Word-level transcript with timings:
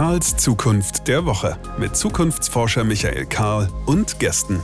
Karls 0.00 0.34
Zukunft 0.38 1.08
der 1.08 1.26
Woche 1.26 1.58
mit 1.78 1.94
Zukunftsforscher 1.94 2.84
Michael 2.84 3.26
Karl 3.26 3.68
und 3.84 4.18
Gästen. 4.18 4.58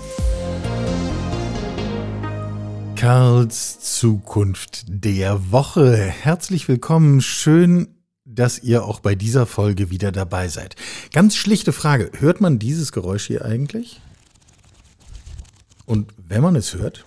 Karls 2.97 3.99
Zukunft 3.99 4.87
der 4.89 5.53
Woche. 5.53 5.95
Herzlich 5.95 6.69
willkommen. 6.69 7.21
Schön, 7.21 7.99
dass 8.25 8.61
ihr 8.61 8.87
auch 8.87 9.01
bei 9.01 9.15
dieser 9.15 9.45
Folge 9.45 9.91
wieder 9.91 10.11
dabei 10.11 10.49
seid. 10.49 10.75
Ganz 11.13 11.37
schlichte 11.37 11.75
Frage. 11.75 12.13
Hört 12.19 12.41
man 12.41 12.59
dieses 12.59 12.91
Geräusch 12.91 13.27
hier 13.27 13.45
eigentlich? 13.45 14.01
Und 15.85 16.15
wenn 16.17 16.41
man 16.41 16.57
es 16.57 16.73
hört, 16.73 17.05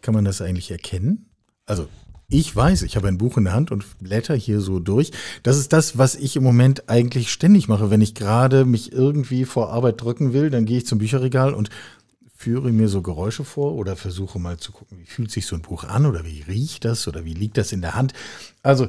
kann 0.00 0.14
man 0.14 0.24
das 0.24 0.40
eigentlich 0.40 0.70
erkennen? 0.70 1.26
Also 1.66 1.86
ich 2.32 2.54
weiß, 2.56 2.82
ich 2.82 2.96
habe 2.96 3.08
ein 3.08 3.18
Buch 3.18 3.36
in 3.36 3.44
der 3.44 3.52
Hand 3.52 3.70
und 3.70 3.84
blätter 4.00 4.34
hier 4.34 4.60
so 4.60 4.78
durch. 4.78 5.12
Das 5.42 5.58
ist 5.58 5.72
das, 5.72 5.98
was 5.98 6.14
ich 6.14 6.34
im 6.34 6.42
Moment 6.42 6.88
eigentlich 6.88 7.30
ständig 7.30 7.68
mache. 7.68 7.90
Wenn 7.90 8.00
ich 8.00 8.14
gerade 8.14 8.64
mich 8.64 8.92
irgendwie 8.92 9.44
vor 9.44 9.70
Arbeit 9.70 10.00
drücken 10.00 10.32
will, 10.32 10.48
dann 10.48 10.64
gehe 10.64 10.78
ich 10.78 10.86
zum 10.86 10.98
Bücherregal 10.98 11.52
und 11.52 11.68
führe 12.34 12.72
mir 12.72 12.88
so 12.88 13.02
Geräusche 13.02 13.44
vor 13.44 13.74
oder 13.74 13.96
versuche 13.96 14.38
mal 14.38 14.56
zu 14.56 14.72
gucken, 14.72 14.98
wie 14.98 15.06
fühlt 15.06 15.30
sich 15.30 15.46
so 15.46 15.54
ein 15.54 15.62
Buch 15.62 15.84
an 15.84 16.06
oder 16.06 16.24
wie 16.24 16.42
riecht 16.42 16.84
das 16.86 17.06
oder 17.06 17.24
wie 17.24 17.34
liegt 17.34 17.58
das 17.58 17.70
in 17.70 17.82
der 17.82 17.94
Hand. 17.94 18.14
Also 18.62 18.88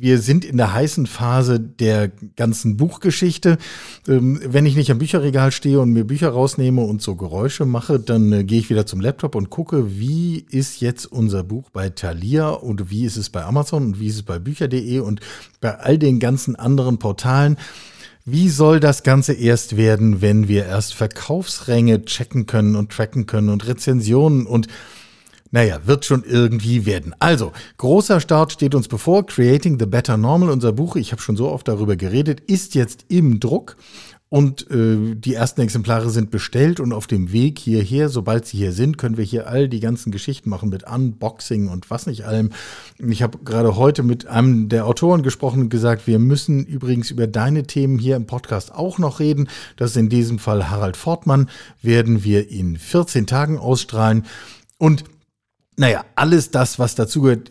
wir 0.00 0.18
sind 0.18 0.44
in 0.44 0.56
der 0.56 0.72
heißen 0.72 1.06
Phase 1.06 1.58
der 1.58 2.10
ganzen 2.36 2.76
Buchgeschichte. 2.76 3.58
Ähm, 4.06 4.40
wenn 4.44 4.66
ich 4.66 4.76
nicht 4.76 4.90
am 4.90 4.98
Bücherregal 4.98 5.50
stehe 5.50 5.80
und 5.80 5.92
mir 5.92 6.04
Bücher 6.04 6.28
rausnehme 6.30 6.82
und 6.82 7.02
so 7.02 7.16
Geräusche 7.16 7.64
mache, 7.64 7.98
dann 7.98 8.32
äh, 8.32 8.44
gehe 8.44 8.60
ich 8.60 8.70
wieder 8.70 8.86
zum 8.86 9.00
Laptop 9.00 9.34
und 9.34 9.50
gucke, 9.50 9.98
wie 9.98 10.46
ist 10.50 10.80
jetzt 10.80 11.06
unser 11.06 11.42
Buch 11.42 11.70
bei 11.70 11.90
Thalia 11.90 12.50
und 12.50 12.90
wie 12.90 13.04
ist 13.04 13.16
es 13.16 13.30
bei 13.30 13.44
Amazon 13.44 13.86
und 13.86 14.00
wie 14.00 14.06
ist 14.08 14.16
es 14.16 14.22
bei 14.22 14.38
Bücher.de 14.38 15.00
und 15.00 15.20
bei 15.60 15.76
all 15.76 15.98
den 15.98 16.20
ganzen 16.20 16.54
anderen 16.54 16.98
Portalen. 16.98 17.56
Wie 18.24 18.50
soll 18.50 18.78
das 18.78 19.02
Ganze 19.02 19.32
erst 19.32 19.76
werden, 19.76 20.20
wenn 20.20 20.48
wir 20.48 20.66
erst 20.66 20.94
Verkaufsränge 20.94 22.04
checken 22.04 22.46
können 22.46 22.76
und 22.76 22.92
tracken 22.92 23.26
können 23.26 23.48
und 23.48 23.66
Rezensionen 23.66 24.46
und 24.46 24.68
naja, 25.50 25.80
wird 25.84 26.04
schon 26.04 26.24
irgendwie 26.24 26.86
werden. 26.86 27.14
Also, 27.18 27.52
großer 27.78 28.20
Start 28.20 28.52
steht 28.52 28.74
uns 28.74 28.88
bevor. 28.88 29.26
Creating 29.26 29.78
the 29.78 29.86
Better 29.86 30.16
Normal, 30.16 30.50
unser 30.50 30.72
Buch, 30.72 30.96
ich 30.96 31.12
habe 31.12 31.22
schon 31.22 31.36
so 31.36 31.48
oft 31.50 31.68
darüber 31.68 31.96
geredet, 31.96 32.40
ist 32.46 32.74
jetzt 32.74 33.06
im 33.08 33.40
Druck. 33.40 33.76
Und 34.30 34.70
äh, 34.70 35.14
die 35.14 35.32
ersten 35.32 35.62
Exemplare 35.62 36.10
sind 36.10 36.30
bestellt 36.30 36.80
und 36.80 36.92
auf 36.92 37.06
dem 37.06 37.32
Weg 37.32 37.58
hierher. 37.58 38.10
Sobald 38.10 38.44
sie 38.44 38.58
hier 38.58 38.72
sind, 38.72 38.98
können 38.98 39.16
wir 39.16 39.24
hier 39.24 39.48
all 39.48 39.70
die 39.70 39.80
ganzen 39.80 40.12
Geschichten 40.12 40.50
machen 40.50 40.68
mit 40.68 40.84
Unboxing 40.86 41.68
und 41.68 41.90
was 41.90 42.06
nicht 42.06 42.26
allem. 42.26 42.50
Ich 42.98 43.22
habe 43.22 43.38
gerade 43.38 43.76
heute 43.76 44.02
mit 44.02 44.26
einem 44.26 44.68
der 44.68 44.84
Autoren 44.84 45.22
gesprochen 45.22 45.62
und 45.62 45.68
gesagt, 45.70 46.06
wir 46.06 46.18
müssen 46.18 46.66
übrigens 46.66 47.10
über 47.10 47.26
deine 47.26 47.62
Themen 47.62 47.98
hier 47.98 48.16
im 48.16 48.26
Podcast 48.26 48.74
auch 48.74 48.98
noch 48.98 49.18
reden. 49.18 49.48
Das 49.76 49.92
ist 49.92 49.96
in 49.96 50.10
diesem 50.10 50.38
Fall 50.38 50.68
Harald 50.68 50.98
Fortmann, 50.98 51.48
werden 51.80 52.22
wir 52.22 52.50
in 52.50 52.76
14 52.76 53.26
Tagen 53.26 53.56
ausstrahlen. 53.56 54.26
Und 54.76 55.04
naja, 55.78 56.04
alles 56.14 56.50
das, 56.50 56.78
was 56.78 56.94
dazugehört, 56.94 57.50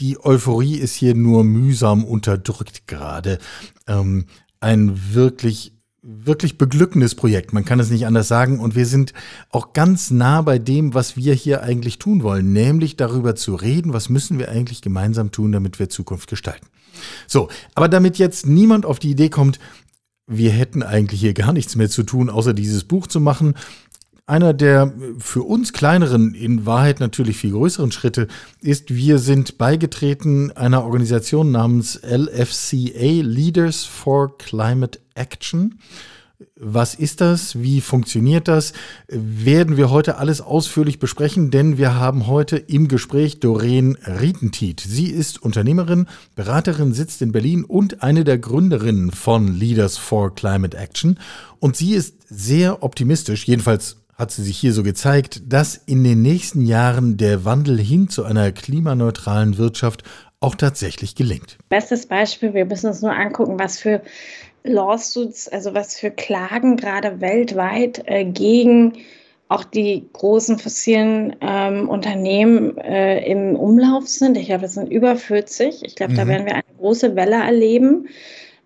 die 0.00 0.24
Euphorie 0.24 0.76
ist 0.76 0.94
hier 0.94 1.14
nur 1.14 1.44
mühsam 1.44 2.04
unterdrückt 2.04 2.86
gerade. 2.86 3.38
Ähm, 3.86 4.26
ein 4.60 5.14
wirklich 5.14 5.72
wirklich 6.02 6.56
beglückendes 6.56 7.14
Projekt. 7.14 7.52
Man 7.52 7.64
kann 7.64 7.80
es 7.80 7.90
nicht 7.90 8.06
anders 8.06 8.28
sagen. 8.28 8.60
Und 8.60 8.74
wir 8.74 8.86
sind 8.86 9.12
auch 9.50 9.72
ganz 9.72 10.10
nah 10.10 10.40
bei 10.42 10.58
dem, 10.58 10.94
was 10.94 11.16
wir 11.16 11.34
hier 11.34 11.62
eigentlich 11.62 11.98
tun 11.98 12.22
wollen, 12.22 12.52
nämlich 12.52 12.96
darüber 12.96 13.34
zu 13.34 13.54
reden, 13.54 13.92
was 13.92 14.08
müssen 14.08 14.38
wir 14.38 14.48
eigentlich 14.48 14.80
gemeinsam 14.80 15.32
tun, 15.32 15.52
damit 15.52 15.78
wir 15.78 15.90
Zukunft 15.90 16.30
gestalten. 16.30 16.66
So, 17.26 17.48
aber 17.74 17.88
damit 17.88 18.16
jetzt 18.16 18.46
niemand 18.46 18.86
auf 18.86 18.98
die 18.98 19.10
Idee 19.10 19.28
kommt, 19.28 19.58
wir 20.26 20.50
hätten 20.50 20.82
eigentlich 20.82 21.20
hier 21.20 21.34
gar 21.34 21.52
nichts 21.52 21.74
mehr 21.76 21.88
zu 21.88 22.02
tun, 22.02 22.30
außer 22.30 22.54
dieses 22.54 22.84
Buch 22.84 23.06
zu 23.06 23.20
machen, 23.20 23.54
einer 24.28 24.52
der 24.52 24.92
für 25.18 25.42
uns 25.42 25.72
kleineren, 25.72 26.34
in 26.34 26.66
Wahrheit 26.66 27.00
natürlich 27.00 27.38
viel 27.38 27.52
größeren 27.52 27.92
Schritte 27.92 28.28
ist, 28.60 28.94
wir 28.94 29.18
sind 29.18 29.56
beigetreten 29.56 30.52
einer 30.52 30.84
Organisation 30.84 31.50
namens 31.50 31.98
LFCA, 32.02 33.22
Leaders 33.22 33.84
for 33.84 34.36
Climate 34.36 35.00
Action. 35.14 35.78
Was 36.60 36.94
ist 36.94 37.20
das? 37.20 37.60
Wie 37.60 37.80
funktioniert 37.80 38.48
das? 38.48 38.72
Werden 39.08 39.76
wir 39.76 39.90
heute 39.90 40.18
alles 40.18 40.40
ausführlich 40.40 40.98
besprechen, 40.98 41.50
denn 41.50 41.78
wir 41.78 41.94
haben 41.94 42.26
heute 42.26 42.58
im 42.58 42.86
Gespräch 42.86 43.40
Doreen 43.40 43.96
Rietentiet. 44.04 44.80
Sie 44.80 45.06
ist 45.06 45.42
Unternehmerin, 45.42 46.06
Beraterin, 46.36 46.92
sitzt 46.92 47.22
in 47.22 47.32
Berlin 47.32 47.64
und 47.64 48.02
eine 48.02 48.24
der 48.24 48.38
Gründerinnen 48.38 49.10
von 49.10 49.48
Leaders 49.48 49.96
for 49.96 50.34
Climate 50.34 50.76
Action. 50.76 51.18
Und 51.60 51.76
sie 51.76 51.94
ist 51.94 52.16
sehr 52.28 52.82
optimistisch, 52.82 53.46
jedenfalls 53.48 53.96
hat 54.18 54.32
sie 54.32 54.42
sich 54.42 54.58
hier 54.58 54.72
so 54.72 54.82
gezeigt, 54.82 55.40
dass 55.46 55.76
in 55.76 56.02
den 56.02 56.22
nächsten 56.22 56.66
Jahren 56.66 57.16
der 57.16 57.44
Wandel 57.44 57.78
hin 57.78 58.08
zu 58.08 58.24
einer 58.24 58.50
klimaneutralen 58.50 59.58
Wirtschaft 59.58 60.02
auch 60.40 60.56
tatsächlich 60.56 61.14
gelingt. 61.14 61.56
Bestes 61.68 62.06
Beispiel, 62.06 62.52
wir 62.52 62.64
müssen 62.64 62.88
uns 62.88 63.00
nur 63.00 63.14
angucken, 63.14 63.58
was 63.58 63.78
für 63.78 64.02
Lawsuits, 64.64 65.48
also 65.48 65.72
was 65.72 65.96
für 65.96 66.10
Klagen 66.10 66.76
gerade 66.76 67.20
weltweit 67.20 68.02
äh, 68.06 68.24
gegen 68.24 68.94
auch 69.48 69.64
die 69.64 70.06
großen 70.12 70.58
fossilen 70.58 71.34
ähm, 71.40 71.88
Unternehmen 71.88 72.76
äh, 72.76 73.24
im 73.24 73.56
Umlauf 73.56 74.06
sind. 74.06 74.36
Ich 74.36 74.46
glaube, 74.46 74.66
es 74.66 74.74
sind 74.74 74.90
über 74.90 75.16
40. 75.16 75.84
Ich 75.84 75.96
glaube, 75.96 76.12
mhm. 76.12 76.16
da 76.16 76.26
werden 76.26 76.46
wir 76.46 76.54
eine 76.54 76.64
große 76.78 77.16
Welle 77.16 77.36
erleben. 77.36 78.08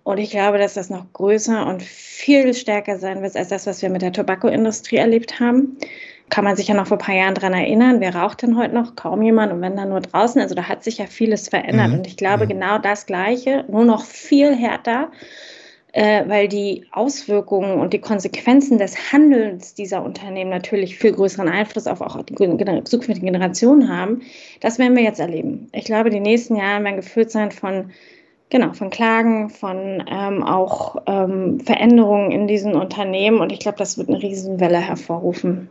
Und 0.04 0.18
ich 0.18 0.30
glaube, 0.30 0.58
dass 0.58 0.74
das 0.74 0.90
noch 0.90 1.12
größer 1.12 1.66
und 1.66 1.82
viel 1.82 2.54
stärker 2.54 2.98
sein 2.98 3.22
wird 3.22 3.36
als 3.36 3.48
das, 3.48 3.66
was 3.66 3.82
wir 3.82 3.90
mit 3.90 4.02
der 4.02 4.12
Tabakkoindustrie 4.12 4.96
erlebt 4.96 5.38
haben. 5.38 5.76
Kann 6.28 6.44
man 6.44 6.56
sich 6.56 6.68
ja 6.68 6.74
noch 6.74 6.86
vor 6.86 6.96
ein 6.96 7.04
paar 7.04 7.14
Jahren 7.14 7.34
daran 7.34 7.52
erinnern, 7.52 8.00
wer 8.00 8.14
raucht 8.14 8.42
denn 8.42 8.56
heute 8.56 8.74
noch? 8.74 8.96
Kaum 8.96 9.22
jemand 9.22 9.52
und 9.52 9.60
wenn 9.60 9.76
dann 9.76 9.90
nur 9.90 10.00
draußen. 10.00 10.40
Also 10.40 10.54
da 10.54 10.68
hat 10.68 10.82
sich 10.82 10.98
ja 10.98 11.06
vieles 11.06 11.48
verändert. 11.48 11.88
Mhm. 11.88 11.94
Und 11.94 12.06
ich 12.06 12.16
glaube, 12.16 12.46
mhm. 12.46 12.50
genau 12.50 12.78
das 12.78 13.06
Gleiche, 13.06 13.64
nur 13.68 13.84
noch 13.84 14.04
viel 14.04 14.56
härter, 14.56 15.12
äh, 15.92 16.26
weil 16.26 16.48
die 16.48 16.86
Auswirkungen 16.90 17.78
und 17.78 17.92
die 17.92 18.00
Konsequenzen 18.00 18.78
des 18.78 19.12
Handelns 19.12 19.74
dieser 19.74 20.02
Unternehmen 20.02 20.50
natürlich 20.50 20.96
viel 20.96 21.12
größeren 21.12 21.48
Einfluss 21.48 21.86
auf 21.86 22.00
auch 22.00 22.20
die 22.22 22.34
zukünftigen 22.34 23.26
Generationen 23.26 23.94
haben. 23.94 24.22
Das 24.60 24.78
werden 24.78 24.96
wir 24.96 25.04
jetzt 25.04 25.20
erleben. 25.20 25.68
Ich 25.72 25.84
glaube, 25.84 26.10
die 26.10 26.20
nächsten 26.20 26.56
Jahre 26.56 26.82
werden 26.82 26.96
gefüllt 26.96 27.30
sein 27.30 27.52
von 27.52 27.90
Genau, 28.52 28.74
von 28.74 28.90
Klagen, 28.90 29.48
von 29.48 30.04
ähm, 30.06 30.42
auch 30.42 30.96
ähm, 31.06 31.58
Veränderungen 31.60 32.30
in 32.32 32.46
diesen 32.46 32.74
Unternehmen. 32.74 33.40
Und 33.40 33.50
ich 33.50 33.60
glaube, 33.60 33.78
das 33.78 33.96
wird 33.96 34.10
eine 34.10 34.20
Riesenwelle 34.20 34.76
hervorrufen. 34.76 35.68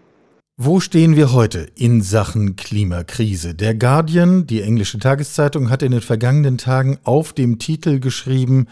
Wo 0.58 0.80
stehen 0.80 1.16
wir 1.16 1.32
heute 1.32 1.68
in 1.76 2.02
Sachen 2.02 2.56
Klimakrise? 2.56 3.54
Der 3.54 3.76
Guardian, 3.76 4.48
die 4.48 4.64
englische 4.64 4.98
Tageszeitung, 4.98 5.70
hat 5.70 5.84
in 5.84 5.92
den 5.92 6.02
vergangenen 6.02 6.58
Tagen 6.58 6.98
auf 7.04 7.34
dem 7.34 7.60
Titel 7.60 8.00
geschrieben 8.00 8.66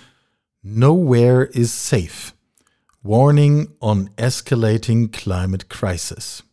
Nowhere 0.63 1.43
is 1.43 1.87
safe. 1.87 2.33
Warning 3.03 3.67
on 3.79 4.09
escalating 4.15 5.11
climate 5.11 5.67
crisis. 5.69 6.43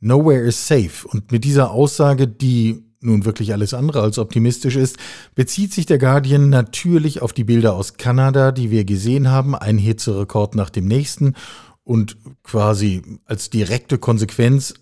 Nowhere 0.00 0.42
is 0.42 0.68
safe. 0.68 1.08
Und 1.08 1.32
mit 1.32 1.44
dieser 1.44 1.70
Aussage, 1.70 2.28
die 2.28 2.87
nun 3.00 3.24
wirklich 3.24 3.52
alles 3.52 3.74
andere 3.74 4.02
als 4.02 4.18
optimistisch 4.18 4.76
ist, 4.76 4.96
bezieht 5.34 5.72
sich 5.72 5.86
der 5.86 5.98
Guardian 5.98 6.50
natürlich 6.50 7.22
auf 7.22 7.32
die 7.32 7.44
Bilder 7.44 7.74
aus 7.74 7.94
Kanada, 7.94 8.52
die 8.52 8.70
wir 8.70 8.84
gesehen 8.84 9.30
haben, 9.30 9.54
ein 9.54 9.78
Hitzerekord 9.78 10.54
nach 10.54 10.70
dem 10.70 10.86
nächsten 10.86 11.34
und 11.84 12.16
quasi 12.42 13.02
als 13.24 13.50
direkte 13.50 13.98
Konsequenz 13.98 14.74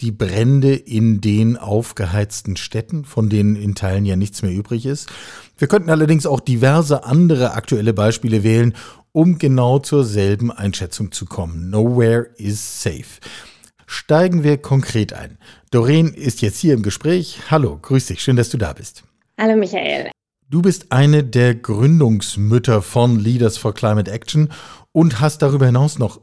die 0.00 0.12
Brände 0.12 0.74
in 0.74 1.20
den 1.20 1.56
aufgeheizten 1.56 2.56
Städten, 2.56 3.04
von 3.04 3.28
denen 3.28 3.56
in 3.56 3.74
Teilen 3.74 4.04
ja 4.04 4.16
nichts 4.16 4.42
mehr 4.42 4.52
übrig 4.52 4.86
ist. 4.86 5.08
Wir 5.56 5.68
könnten 5.68 5.90
allerdings 5.90 6.26
auch 6.26 6.40
diverse 6.40 7.04
andere 7.04 7.52
aktuelle 7.52 7.92
Beispiele 7.92 8.42
wählen, 8.42 8.74
um 9.12 9.38
genau 9.38 9.78
zur 9.78 10.04
selben 10.04 10.50
Einschätzung 10.50 11.12
zu 11.12 11.26
kommen. 11.26 11.70
Nowhere 11.70 12.26
is 12.36 12.82
safe. 12.82 13.20
Steigen 13.86 14.42
wir 14.42 14.58
konkret 14.58 15.12
ein. 15.12 15.38
Doreen 15.70 16.12
ist 16.14 16.42
jetzt 16.42 16.58
hier 16.58 16.74
im 16.74 16.82
Gespräch. 16.82 17.38
Hallo, 17.50 17.78
grüß 17.80 18.06
dich, 18.06 18.22
schön, 18.22 18.36
dass 18.36 18.50
du 18.50 18.58
da 18.58 18.72
bist. 18.72 19.04
Hallo 19.38 19.56
Michael. 19.56 20.10
Du 20.48 20.62
bist 20.62 20.92
eine 20.92 21.24
der 21.24 21.54
Gründungsmütter 21.54 22.82
von 22.82 23.18
Leaders 23.18 23.58
for 23.58 23.74
Climate 23.74 24.10
Action 24.10 24.50
und 24.92 25.20
hast 25.20 25.42
darüber 25.42 25.66
hinaus 25.66 25.98
noch 25.98 26.20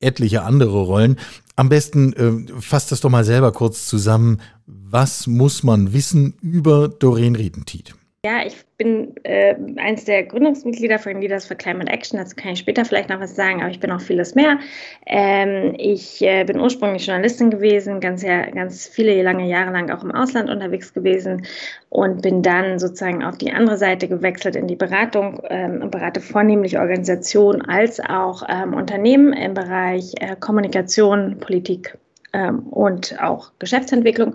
etliche 0.00 0.42
andere 0.42 0.80
Rollen. 0.80 1.16
Am 1.56 1.68
besten 1.68 2.12
äh, 2.12 2.60
fasst 2.60 2.92
das 2.92 3.00
doch 3.00 3.10
mal 3.10 3.24
selber 3.24 3.52
kurz 3.52 3.86
zusammen. 3.86 4.40
Was 4.66 5.26
muss 5.26 5.62
man 5.62 5.92
wissen 5.92 6.34
über 6.40 6.88
Doreen 6.88 7.34
Riedentiet? 7.34 7.94
Ja, 8.26 8.44
ich 8.44 8.56
bin 8.76 9.14
äh, 9.22 9.54
eins 9.76 10.04
der 10.04 10.24
Gründungsmitglieder 10.24 10.98
von 10.98 11.20
Leaders 11.20 11.46
for 11.46 11.56
Climate 11.56 11.88
Action. 11.88 12.18
Dazu 12.18 12.34
kann 12.34 12.54
ich 12.54 12.58
später 12.58 12.84
vielleicht 12.84 13.08
noch 13.08 13.20
was 13.20 13.36
sagen, 13.36 13.60
aber 13.60 13.70
ich 13.70 13.78
bin 13.78 13.92
auch 13.92 14.00
vieles 14.00 14.34
mehr. 14.34 14.58
Ähm, 15.06 15.76
ich 15.78 16.20
äh, 16.22 16.42
bin 16.42 16.58
ursprünglich 16.58 17.06
Journalistin 17.06 17.50
gewesen, 17.50 18.00
ganz, 18.00 18.24
ganz 18.24 18.88
viele 18.88 19.22
lange 19.22 19.46
Jahre 19.46 19.70
lang 19.70 19.92
auch 19.92 20.02
im 20.02 20.10
Ausland 20.10 20.50
unterwegs 20.50 20.92
gewesen 20.92 21.46
und 21.88 22.22
bin 22.22 22.42
dann 22.42 22.80
sozusagen 22.80 23.22
auf 23.22 23.38
die 23.38 23.52
andere 23.52 23.76
Seite 23.76 24.08
gewechselt 24.08 24.56
in 24.56 24.66
die 24.66 24.74
Beratung 24.74 25.40
ähm, 25.48 25.82
und 25.82 25.92
berate 25.92 26.20
vornehmlich 26.20 26.80
Organisationen 26.80 27.62
als 27.62 28.00
auch 28.00 28.42
ähm, 28.48 28.74
Unternehmen 28.74 29.34
im 29.34 29.54
Bereich 29.54 30.14
äh, 30.18 30.34
Kommunikation, 30.34 31.38
Politik 31.38 31.96
ähm, 32.32 32.58
und 32.70 33.22
auch 33.22 33.52
Geschäftsentwicklung 33.60 34.34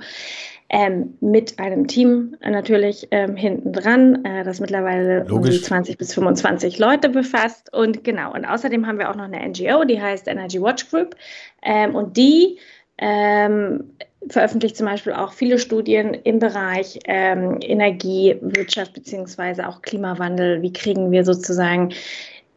ähm, 0.73 1.18
mit 1.19 1.59
einem 1.59 1.88
Team 1.88 2.38
natürlich 2.41 3.06
ähm, 3.12 3.35
hinten 3.35 3.73
dran, 3.73 4.23
äh, 4.23 4.45
das 4.45 4.62
mittlerweile 4.62 5.25
um 5.29 5.44
die 5.44 5.62
20 5.62 5.97
bis 5.97 6.13
25 6.13 6.79
Leute 6.79 7.09
befasst. 7.09 7.73
Und 7.73 8.06
genau, 8.06 8.33
und 8.33 8.45
außerdem 8.45 8.88
haben 8.88 8.97
wir 8.97 9.09
auch 9.09 9.15
noch 9.15 9.25
eine 9.25 9.45
NGO, 9.50 9.83
die 9.83 10.01
heißt 10.01 10.29
Energy 10.29 10.62
Watch 10.62 10.89
Group. 10.89 11.18
Ähm, 11.62 11.94
und 11.94 12.15
die 12.15 12.57
ähm, 13.00 13.91
veröffentlicht 14.29 14.77
zum 14.77 14.85
Beispiel 14.85 15.12
auch 15.12 15.33
viele 15.33 15.59
Studien 15.59 16.13
im 16.13 16.39
Bereich 16.39 17.00
ähm, 17.06 17.57
Energiewirtschaft 17.62 18.94
beziehungsweise 18.94 19.68
auch 19.68 19.81
Klimawandel. 19.81 20.62
Wie 20.62 20.71
kriegen 20.71 21.12
wir 21.12 21.25
sozusagen 21.25 21.91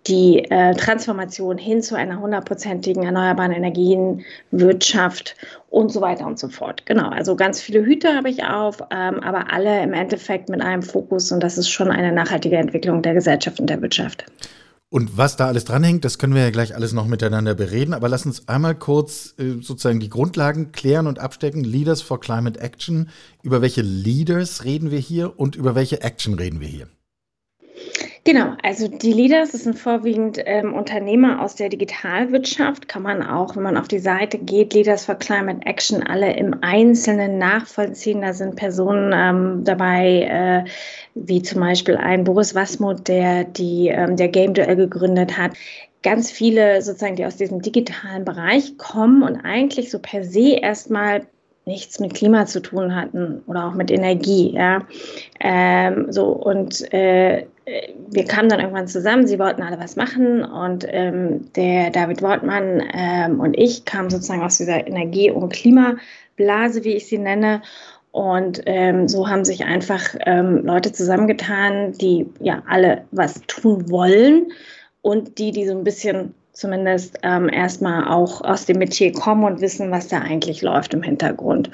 die 0.07 0.45
äh, 0.51 0.75
Transformation 0.75 1.57
hin 1.59 1.83
zu 1.83 1.97
einer 1.97 2.21
hundertprozentigen 2.21 3.05
erneuerbaren 3.05 3.53
Energienwirtschaft 3.53 5.35
und 5.71 5.91
so 5.91 6.01
weiter 6.01 6.27
und 6.27 6.39
so 6.39 6.49
fort. 6.49 6.85
Genau, 6.87 7.09
also 7.09 7.37
ganz 7.37 7.61
viele 7.61 7.85
Hüte 7.85 8.15
habe 8.15 8.29
ich 8.29 8.45
auf, 8.45 8.79
ähm, 8.91 9.21
aber 9.21 9.53
alle 9.53 9.83
im 9.83 9.93
Endeffekt 9.93 10.49
mit 10.49 10.61
einem 10.61 10.83
Fokus 10.83 11.33
und 11.33 11.41
das 11.41 11.57
ist 11.59 11.71
schon 11.71 11.91
eine 11.91 12.13
nachhaltige 12.13 12.57
Entwicklung 12.57 13.03
der 13.03 13.15
Gesellschaft 13.15 13.61
und 13.61 13.71
der 13.71 13.81
Wirtschaft. 13.81 14.25
Und 14.91 15.19
was 15.19 15.37
da 15.37 15.49
alles 15.49 15.65
dranhängt, 15.65 16.05
das 16.05 16.19
können 16.19 16.37
wir 16.37 16.43
ja 16.43 16.51
gleich 16.51 16.77
alles 16.77 16.93
noch 16.93 17.09
miteinander 17.09 17.57
bereden. 17.57 17.95
Aber 17.95 18.09
lass 18.09 18.27
uns 18.27 18.47
einmal 18.47 18.77
kurz 18.77 19.35
äh, 19.39 19.61
sozusagen 19.61 19.99
die 19.99 20.09
Grundlagen 20.09 20.71
klären 20.71 21.09
und 21.09 21.19
abstecken. 21.19 21.65
Leaders 21.65 22.01
for 22.01 22.21
Climate 22.21 22.61
Action. 22.61 23.09
Über 23.43 23.61
welche 23.61 23.83
Leaders 23.83 24.63
reden 24.63 24.93
wir 24.93 25.01
hier 25.01 25.37
und 25.37 25.57
über 25.57 25.75
welche 25.75 26.03
Action 26.03 26.35
reden 26.35 26.61
wir 26.61 26.69
hier? 26.69 26.87
Genau, 28.27 28.55
also 28.63 28.89
die 28.89 29.13
Leaders 29.13 29.53
das 29.53 29.65
sind 29.65 29.79
vorwiegend 29.79 30.41
ähm, 30.47 30.73
Unternehmer 30.73 31.43
aus 31.43 31.57
der 31.57 31.69
Digitalwirtschaft. 31.69 32.89
Kann 32.89 33.03
man 33.03 33.23
auch, 33.23 33.55
wenn 33.55 33.63
man 33.63 33.77
auf 33.77 33.87
die 33.87 33.99
Seite 33.99 34.39
geht, 34.39 34.73
Leaders 34.73 35.05
for 35.05 35.17
Climate 35.17 35.61
Action, 35.67 36.03
alle 36.03 36.35
im 36.35 36.57
Einzelnen 36.63 37.37
nachvollziehen. 37.37 38.23
Da 38.23 38.33
sind 38.33 38.57
Personen 38.57 39.13
ähm, 39.15 39.65
dabei, 39.65 40.23
äh, 40.23 40.71
wie 41.15 41.43
zum 41.43 41.61
Beispiel 41.61 41.99
ein 41.99 42.25
Boris 42.25 42.55
Wasmuth, 42.55 43.07
der 43.09 43.45
die, 43.45 43.89
ähm, 43.89 44.17
der 44.17 44.29
Game 44.29 44.55
Duell 44.55 44.77
gegründet 44.77 45.37
hat 45.37 45.53
ganz 46.03 46.31
viele 46.31 46.83
sozusagen, 46.83 47.17
die 47.17 47.25
aus 47.25 47.37
diesem 47.37 47.63
digitalen 47.63 48.27
Bereich 48.27 48.77
kommen 48.77 49.23
und 49.23 49.37
eigentlich 49.37 49.91
so 49.91 49.99
per 49.99 50.23
se 50.23 50.59
erstmal 50.61 51.27
nichts 51.67 51.99
mit 51.99 52.13
Klima 52.15 52.45
zu 52.47 52.61
tun 52.61 52.95
hatten 52.95 53.43
oder 53.47 53.67
auch 53.67 53.75
mit 53.75 53.91
Energie. 53.91 54.53
Ja. 54.55 54.87
Ähm, 55.41 56.13
so 56.13 56.27
und 56.27 56.93
äh, 56.93 57.47
wir 57.67 58.25
kamen 58.25 58.49
dann 58.49 58.61
irgendwann 58.61 58.89
zusammen, 58.89 59.27
sie 59.27 59.39
wollten 59.39 59.63
alle 59.63 59.79
was 59.79 59.97
machen 59.97 60.45
und 60.45 60.87
ähm, 60.89 61.51
der 61.55 61.91
David 61.91 62.21
Wortmann 62.21 62.83
ähm, 62.93 63.41
und 63.41 63.55
ich 63.55 63.85
kamen 63.85 64.11
sozusagen 64.11 64.43
aus 64.43 64.59
dieser 64.59 64.87
Energie- 64.87 65.31
und 65.31 65.51
Klimablase, 65.51 66.85
wie 66.85 66.95
ich 66.95 67.07
sie 67.07 67.19
nenne. 67.19 67.63
Und 68.13 68.63
ähm, 68.67 69.09
so 69.09 69.29
haben 69.29 69.45
sich 69.45 69.65
einfach 69.65 70.15
ähm, 70.21 70.65
Leute 70.65 70.93
zusammengetan, 70.93 71.93
die 71.93 72.27
ja 72.39 72.63
alle 72.69 73.07
was 73.11 73.41
tun 73.49 73.91
wollen 73.91 74.53
und 75.03 75.39
die, 75.39 75.51
die 75.51 75.67
so 75.67 75.77
ein 75.77 75.85
bisschen 75.85 76.35
zumindest 76.55 77.19
ähm, 77.23 77.49
erstmal 77.49 78.09
auch 78.09 78.41
aus 78.41 78.65
dem 78.65 78.79
Metier 78.79 79.13
kommen 79.13 79.45
und 79.45 79.61
wissen, 79.61 79.91
was 79.91 80.09
da 80.09 80.21
eigentlich 80.21 80.63
läuft 80.63 80.95
im 80.95 81.03
Hintergrund. 81.03 81.69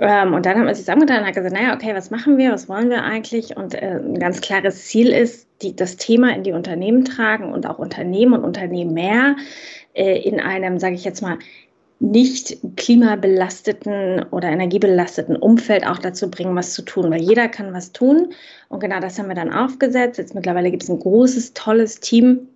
Ähm, 0.00 0.34
und 0.34 0.46
dann 0.46 0.58
haben 0.58 0.66
wir 0.66 0.74
sich 0.74 0.84
zusammengetan 0.84 1.20
und 1.20 1.26
hat 1.28 1.34
gesagt, 1.34 1.54
naja, 1.54 1.74
okay, 1.74 1.94
was 1.94 2.10
machen 2.10 2.38
wir, 2.38 2.50
was 2.50 2.68
wollen 2.68 2.90
wir 2.90 3.04
eigentlich? 3.04 3.56
Und 3.56 3.74
äh, 3.74 4.00
ein 4.00 4.18
ganz 4.18 4.40
klares 4.40 4.86
Ziel 4.86 5.08
ist, 5.08 5.46
die, 5.62 5.76
das 5.76 5.96
Thema 5.96 6.34
in 6.34 6.42
die 6.42 6.52
Unternehmen 6.52 7.04
tragen 7.04 7.52
und 7.52 7.66
auch 7.66 7.78
Unternehmen 7.78 8.32
und 8.32 8.44
Unternehmer 8.44 9.36
äh, 9.92 10.18
in 10.22 10.40
einem, 10.40 10.78
sage 10.78 10.94
ich 10.94 11.04
jetzt 11.04 11.20
mal, 11.20 11.38
nicht 12.00 12.58
klimabelasteten 12.76 14.24
oder 14.30 14.48
energiebelasteten 14.48 15.36
Umfeld 15.36 15.86
auch 15.86 15.98
dazu 15.98 16.30
bringen, 16.30 16.56
was 16.56 16.74
zu 16.74 16.82
tun, 16.82 17.10
weil 17.10 17.22
jeder 17.22 17.48
kann 17.48 17.72
was 17.72 17.92
tun. 17.92 18.32
Und 18.68 18.80
genau 18.80 19.00
das 19.00 19.18
haben 19.18 19.28
wir 19.28 19.34
dann 19.34 19.52
aufgesetzt. 19.52 20.18
Jetzt 20.18 20.34
mittlerweile 20.34 20.70
gibt 20.70 20.82
es 20.82 20.88
ein 20.88 20.98
großes, 20.98 21.52
tolles 21.54 22.00
Team, 22.00 22.48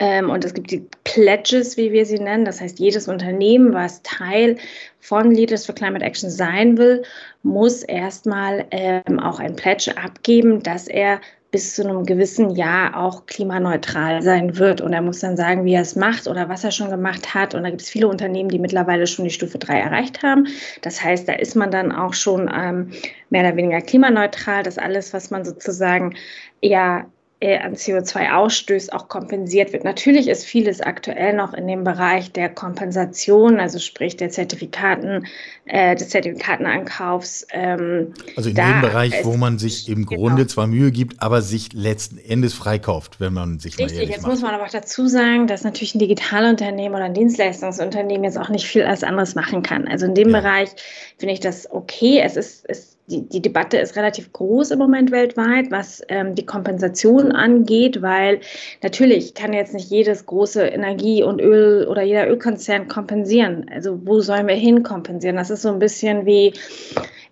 und 0.00 0.44
es 0.44 0.54
gibt 0.54 0.70
die 0.70 0.86
Pledges, 1.04 1.76
wie 1.76 1.92
wir 1.92 2.06
sie 2.06 2.18
nennen. 2.18 2.44
Das 2.44 2.60
heißt, 2.60 2.78
jedes 2.78 3.08
Unternehmen, 3.08 3.72
was 3.72 4.02
Teil 4.02 4.56
von 5.00 5.30
Leaders 5.30 5.66
for 5.66 5.74
Climate 5.74 6.04
Action 6.04 6.30
sein 6.30 6.78
will, 6.78 7.02
muss 7.42 7.82
erstmal 7.82 8.66
ähm, 8.70 9.18
auch 9.18 9.40
ein 9.40 9.56
Pledge 9.56 9.96
abgeben, 9.96 10.62
dass 10.62 10.88
er 10.88 11.20
bis 11.52 11.74
zu 11.74 11.86
einem 11.86 12.04
gewissen 12.06 12.56
Jahr 12.56 12.96
auch 12.96 13.26
klimaneutral 13.26 14.22
sein 14.22 14.56
wird. 14.56 14.80
Und 14.80 14.94
er 14.94 15.02
muss 15.02 15.20
dann 15.20 15.36
sagen, 15.36 15.66
wie 15.66 15.74
er 15.74 15.82
es 15.82 15.94
macht 15.94 16.26
oder 16.26 16.48
was 16.48 16.64
er 16.64 16.70
schon 16.70 16.88
gemacht 16.88 17.34
hat. 17.34 17.54
Und 17.54 17.62
da 17.62 17.68
gibt 17.68 17.82
es 17.82 17.90
viele 17.90 18.08
Unternehmen, 18.08 18.48
die 18.48 18.58
mittlerweile 18.58 19.06
schon 19.06 19.26
die 19.26 19.30
Stufe 19.30 19.58
3 19.58 19.78
erreicht 19.78 20.22
haben. 20.22 20.48
Das 20.80 21.04
heißt, 21.04 21.28
da 21.28 21.34
ist 21.34 21.54
man 21.54 21.70
dann 21.70 21.92
auch 21.92 22.14
schon 22.14 22.50
ähm, 22.52 22.90
mehr 23.28 23.42
oder 23.46 23.56
weniger 23.56 23.82
klimaneutral. 23.82 24.62
dass 24.62 24.78
alles, 24.78 25.12
was 25.12 25.30
man 25.30 25.44
sozusagen 25.44 26.14
ja 26.62 27.04
an 27.42 27.74
CO2 27.74 28.32
ausstößt, 28.32 28.92
auch 28.92 29.08
kompensiert 29.08 29.72
wird. 29.72 29.84
Natürlich 29.84 30.28
ist 30.28 30.44
vieles 30.44 30.80
aktuell 30.80 31.34
noch 31.34 31.54
in 31.54 31.66
dem 31.66 31.82
Bereich 31.82 32.32
der 32.32 32.48
Kompensation, 32.48 33.58
also 33.58 33.78
sprich 33.78 34.16
der 34.16 34.30
Zertifikaten, 34.30 35.26
äh, 35.64 35.96
des 35.96 36.10
Zertifikatenankaufs. 36.10 37.46
Ähm, 37.52 38.14
also 38.36 38.50
in 38.50 38.56
dem 38.56 38.80
Bereich, 38.80 39.24
wo 39.24 39.36
man 39.36 39.58
sich 39.58 39.88
im 39.88 40.06
genau. 40.06 40.22
Grunde 40.22 40.46
zwar 40.46 40.66
Mühe 40.66 40.92
gibt, 40.92 41.20
aber 41.22 41.42
sich 41.42 41.72
letzten 41.72 42.18
Endes 42.18 42.54
freikauft, 42.54 43.20
wenn 43.20 43.32
man 43.32 43.58
sich 43.58 43.78
Richtig, 43.78 43.98
mal 43.98 44.04
jetzt 44.08 44.22
macht. 44.22 44.30
muss 44.32 44.42
man 44.42 44.54
aber 44.54 44.64
auch 44.64 44.70
dazu 44.70 45.08
sagen, 45.08 45.46
dass 45.46 45.64
natürlich 45.64 45.94
ein 45.94 45.98
Digitalunternehmen 45.98 46.94
oder 46.94 47.06
ein 47.06 47.14
Dienstleistungsunternehmen 47.14 48.24
jetzt 48.24 48.38
auch 48.38 48.48
nicht 48.48 48.66
viel 48.66 48.84
als 48.84 49.02
anderes 49.02 49.34
machen 49.34 49.62
kann. 49.62 49.88
Also 49.88 50.06
in 50.06 50.14
dem 50.14 50.30
ja. 50.30 50.40
Bereich 50.40 50.70
finde 51.18 51.34
ich 51.34 51.40
das 51.40 51.70
okay. 51.70 52.20
Es 52.24 52.36
ist, 52.36 52.64
es 52.68 52.91
die, 53.12 53.28
die 53.28 53.42
Debatte 53.42 53.76
ist 53.76 53.96
relativ 53.96 54.32
groß 54.32 54.70
im 54.70 54.78
Moment 54.78 55.10
weltweit, 55.10 55.70
was 55.70 56.02
ähm, 56.08 56.34
die 56.34 56.46
Kompensation 56.46 57.32
angeht, 57.32 58.00
weil 58.00 58.40
natürlich 58.82 59.34
kann 59.34 59.52
jetzt 59.52 59.74
nicht 59.74 59.90
jedes 59.90 60.26
große 60.26 60.66
Energie- 60.66 61.22
und 61.22 61.40
Öl 61.40 61.86
oder 61.86 62.02
jeder 62.02 62.28
Ölkonzern 62.28 62.88
kompensieren. 62.88 63.66
Also 63.72 64.00
wo 64.04 64.20
sollen 64.20 64.48
wir 64.48 64.54
hin 64.54 64.82
kompensieren? 64.82 65.36
Das 65.36 65.50
ist 65.50 65.62
so 65.62 65.68
ein 65.68 65.78
bisschen 65.78 66.24
wie, 66.26 66.54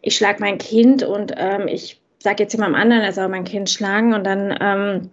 ich 0.02 0.16
schlage 0.16 0.40
mein 0.40 0.58
Kind 0.58 1.02
und 1.02 1.32
ähm, 1.37 1.66
ich 1.66 2.00
sage 2.22 2.42
jetzt 2.42 2.52
jemandem 2.52 2.80
anderen, 2.80 3.02
er 3.02 3.12
soll 3.12 3.28
mein 3.28 3.44
Kind 3.44 3.70
schlagen 3.70 4.12
und 4.12 4.25
dann 4.25 4.56
ähm, 4.60 5.10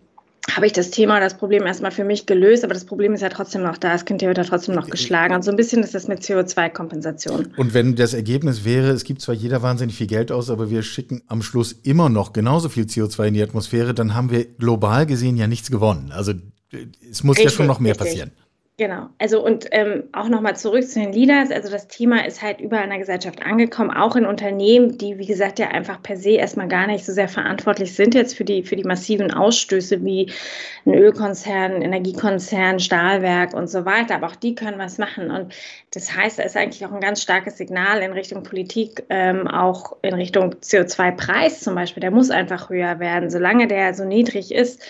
habe 0.51 0.65
ich 0.65 0.73
das 0.73 0.91
Thema, 0.91 1.19
das 1.19 1.37
Problem 1.37 1.65
erstmal 1.65 1.91
für 1.91 2.03
mich 2.03 2.25
gelöst, 2.25 2.63
aber 2.63 2.73
das 2.73 2.85
Problem 2.85 3.13
ist 3.13 3.21
ja 3.21 3.29
trotzdem 3.29 3.63
noch 3.63 3.77
da. 3.77 3.91
Das 3.91 4.05
Kind 4.05 4.21
wird 4.21 4.37
ja 4.37 4.43
trotzdem 4.43 4.75
noch 4.75 4.89
geschlagen. 4.89 5.35
Und 5.35 5.43
so 5.43 5.51
ein 5.51 5.57
bisschen 5.57 5.83
ist 5.83 5.93
das 5.93 6.07
mit 6.07 6.21
CO2-Kompensation. 6.21 7.53
Und 7.57 7.73
wenn 7.73 7.95
das 7.95 8.13
Ergebnis 8.13 8.63
wäre, 8.63 8.89
es 8.91 9.03
gibt 9.03 9.21
zwar 9.21 9.35
jeder 9.35 9.61
wahnsinnig 9.61 9.95
viel 9.95 10.07
Geld 10.07 10.31
aus, 10.31 10.49
aber 10.49 10.69
wir 10.69 10.83
schicken 10.83 11.21
am 11.27 11.41
Schluss 11.41 11.73
immer 11.83 12.09
noch 12.09 12.33
genauso 12.33 12.69
viel 12.69 12.85
CO2 12.85 13.27
in 13.27 13.33
die 13.33 13.43
Atmosphäre, 13.43 13.93
dann 13.93 14.15
haben 14.15 14.31
wir 14.31 14.45
global 14.45 15.05
gesehen 15.05 15.37
ja 15.37 15.47
nichts 15.47 15.69
gewonnen. 15.69 16.11
Also 16.11 16.33
es 17.09 17.23
muss 17.23 17.37
richtig, 17.37 17.51
ja 17.51 17.57
schon 17.57 17.67
noch 17.67 17.79
mehr 17.79 17.91
richtig. 17.91 18.07
passieren. 18.07 18.31
Genau. 18.79 19.09
Also 19.17 19.43
und 19.43 19.65
ähm, 19.71 20.03
auch 20.11 20.29
nochmal 20.29 20.55
zurück 20.55 20.87
zu 20.87 20.99
den 20.99 21.11
Leaders. 21.11 21.49
Also 21.49 21.71
das 21.71 21.87
Thema 21.87 22.27
ist 22.27 22.43
halt 22.43 22.61
überall 22.61 22.83
in 22.83 22.91
der 22.91 22.99
Gesellschaft 22.99 23.41
angekommen, 23.41 23.89
auch 23.89 24.15
in 24.15 24.27
Unternehmen, 24.27 24.99
die, 24.99 25.17
wie 25.17 25.25
gesagt, 25.25 25.57
ja 25.57 25.69
einfach 25.69 26.03
per 26.03 26.15
se 26.15 26.33
erstmal 26.33 26.67
gar 26.67 26.85
nicht 26.85 27.03
so 27.03 27.11
sehr 27.11 27.27
verantwortlich 27.27 27.95
sind 27.95 28.13
jetzt 28.13 28.37
für 28.37 28.43
die, 28.45 28.61
für 28.61 28.75
die 28.75 28.83
massiven 28.83 29.33
Ausstöße 29.33 30.05
wie 30.05 30.31
ein 30.85 30.93
Ölkonzern, 30.93 31.81
Energiekonzern, 31.81 32.79
Stahlwerk 32.79 33.55
und 33.55 33.67
so 33.67 33.83
weiter. 33.83 34.13
Aber 34.13 34.27
auch 34.27 34.35
die 34.35 34.53
können 34.53 34.77
was 34.77 34.99
machen. 34.99 35.31
Und 35.31 35.55
das 35.95 36.15
heißt, 36.15 36.37
da 36.37 36.43
ist 36.43 36.55
eigentlich 36.55 36.85
auch 36.85 36.91
ein 36.91 37.01
ganz 37.01 37.23
starkes 37.23 37.57
Signal 37.57 38.03
in 38.03 38.11
Richtung 38.11 38.43
Politik, 38.43 39.03
ähm, 39.09 39.47
auch 39.47 39.97
in 40.03 40.13
Richtung 40.13 40.53
CO2-Preis 40.53 41.61
zum 41.61 41.73
Beispiel. 41.73 42.01
Der 42.01 42.11
muss 42.11 42.29
einfach 42.29 42.69
höher 42.69 42.99
werden. 42.99 43.31
Solange 43.31 43.67
der 43.67 43.95
so 43.95 44.05
niedrig 44.05 44.53
ist, 44.53 44.83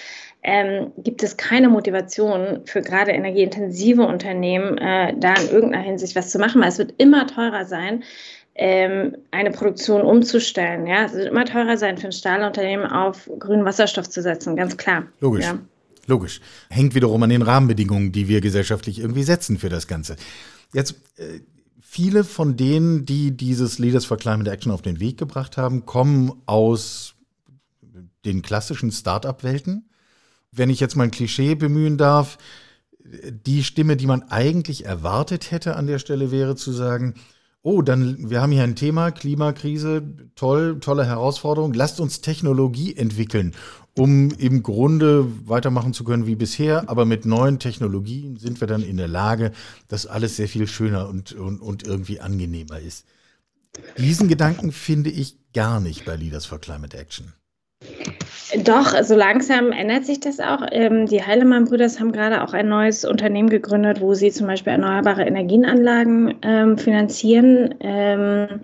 ähm, 0.47 0.93
gibt 0.97 1.23
es 1.23 1.35
keine 1.35 1.67
Motivation 1.67 2.61
für 2.63 2.81
gerade 2.81 3.11
energieintensive 3.11 4.01
Unternehmen, 4.01 4.77
äh, 4.77 5.13
da 5.19 5.33
in 5.33 5.49
irgendeiner 5.49 5.83
Hinsicht 5.83 6.15
was 6.15 6.31
zu 6.31 6.39
machen, 6.39 6.61
weil 6.61 6.69
es 6.69 6.77
wird 6.77 6.93
immer 6.97 7.27
teurer 7.27 7.65
sein, 7.65 8.05
ähm, 8.55 9.17
eine 9.31 9.51
Produktion 9.51 10.01
umzustellen. 10.01 10.87
Ja? 10.87 11.03
Es 11.03 11.13
wird 11.13 11.27
immer 11.27 11.43
teurer 11.43 11.77
sein, 11.77 11.97
für 11.97 12.07
ein 12.07 12.13
Stahlunternehmen 12.13 12.87
auf 12.87 13.29
grünen 13.39 13.65
Wasserstoff 13.65 14.09
zu 14.09 14.21
setzen, 14.21 14.55
ganz 14.55 14.77
klar. 14.77 15.03
Logisch. 15.19 15.43
Ja. 15.43 15.59
Logisch. 16.05 16.39
Hängt 16.69 16.95
wiederum 16.95 17.21
an 17.23 17.29
den 17.29 17.41
Rahmenbedingungen, 17.41 18.13
die 18.13 18.29
wir 18.29 18.39
gesellschaftlich 18.39 18.99
irgendwie 18.99 19.23
setzen 19.23 19.57
für 19.57 19.67
das 19.67 19.85
Ganze. 19.85 20.15
Jetzt, 20.73 20.93
äh, 21.17 21.41
viele 21.81 22.23
von 22.23 22.55
denen, 22.55 23.05
die 23.05 23.35
dieses 23.35 23.79
Leaders 23.79 24.05
for 24.05 24.15
Climate 24.15 24.49
Action 24.49 24.71
auf 24.71 24.81
den 24.81 25.01
Weg 25.01 25.17
gebracht 25.17 25.57
haben, 25.57 25.85
kommen 25.85 26.41
aus 26.45 27.15
den 28.23 28.41
klassischen 28.41 28.93
Start-up-Welten. 28.93 29.89
Wenn 30.51 30.69
ich 30.69 30.79
jetzt 30.79 30.95
mal 30.95 31.05
ein 31.05 31.11
Klischee 31.11 31.55
bemühen 31.55 31.97
darf, 31.97 32.37
die 33.45 33.63
Stimme, 33.63 33.95
die 33.97 34.07
man 34.07 34.23
eigentlich 34.23 34.85
erwartet 34.85 35.51
hätte 35.51 35.75
an 35.75 35.87
der 35.87 35.99
Stelle, 35.99 36.31
wäre 36.31 36.55
zu 36.55 36.71
sagen, 36.71 37.15
oh, 37.61 37.81
dann, 37.81 38.29
wir 38.29 38.41
haben 38.41 38.51
hier 38.51 38.63
ein 38.63 38.75
Thema, 38.75 39.11
Klimakrise, 39.11 40.01
toll, 40.35 40.79
tolle 40.79 41.05
Herausforderung, 41.05 41.73
lasst 41.73 41.99
uns 41.99 42.21
Technologie 42.21 42.95
entwickeln, 42.95 43.53
um 43.97 44.31
im 44.31 44.63
Grunde 44.63 45.25
weitermachen 45.47 45.93
zu 45.93 46.03
können 46.03 46.27
wie 46.27 46.35
bisher, 46.35 46.89
aber 46.89 47.05
mit 47.05 47.25
neuen 47.25 47.59
Technologien 47.59 48.37
sind 48.37 48.61
wir 48.61 48.67
dann 48.67 48.83
in 48.83 48.97
der 48.97 49.07
Lage, 49.07 49.51
dass 49.87 50.05
alles 50.05 50.35
sehr 50.37 50.47
viel 50.47 50.67
schöner 50.67 51.09
und, 51.09 51.33
und, 51.33 51.59
und 51.59 51.83
irgendwie 51.83 52.19
angenehmer 52.19 52.79
ist. 52.79 53.05
Diesen 53.97 54.27
Gedanken 54.27 54.71
finde 54.71 55.09
ich 55.09 55.37
gar 55.53 55.79
nicht 55.79 56.05
bei 56.05 56.15
Leaders 56.15 56.45
for 56.45 56.59
Climate 56.59 56.97
Action. 56.97 57.33
Doch, 58.63 59.03
so 59.03 59.15
langsam 59.15 59.71
ändert 59.71 60.05
sich 60.05 60.19
das 60.21 60.39
auch. 60.39 60.61
Ähm, 60.71 61.05
die 61.05 61.21
Heilemann-Brüders 61.21 61.99
haben 61.99 62.13
gerade 62.13 62.43
auch 62.43 62.53
ein 62.53 62.69
neues 62.69 63.03
Unternehmen 63.03 63.49
gegründet, 63.49 63.99
wo 63.99 64.13
sie 64.13 64.31
zum 64.31 64.47
Beispiel 64.47 64.71
erneuerbare 64.73 65.23
Energienanlagen 65.23 66.35
ähm, 66.43 66.77
finanzieren. 66.77 67.75
Ähm, 67.81 68.61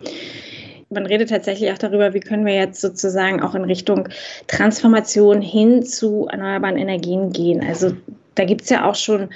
man 0.90 1.06
redet 1.06 1.30
tatsächlich 1.30 1.72
auch 1.72 1.78
darüber, 1.78 2.14
wie 2.14 2.22
können 2.22 2.46
wir 2.46 2.56
jetzt 2.56 2.80
sozusagen 2.80 3.42
auch 3.42 3.56
in 3.56 3.66
Richtung 3.66 4.08
Transformation 4.48 5.42
hin 5.42 5.84
zu 5.84 6.28
erneuerbaren 6.32 6.78
Energien 6.78 7.32
gehen. 7.34 7.62
Also 7.68 7.92
da 8.36 8.46
gibt 8.46 8.62
es 8.62 8.70
ja 8.70 8.90
auch 8.90 8.96
schon 8.96 9.30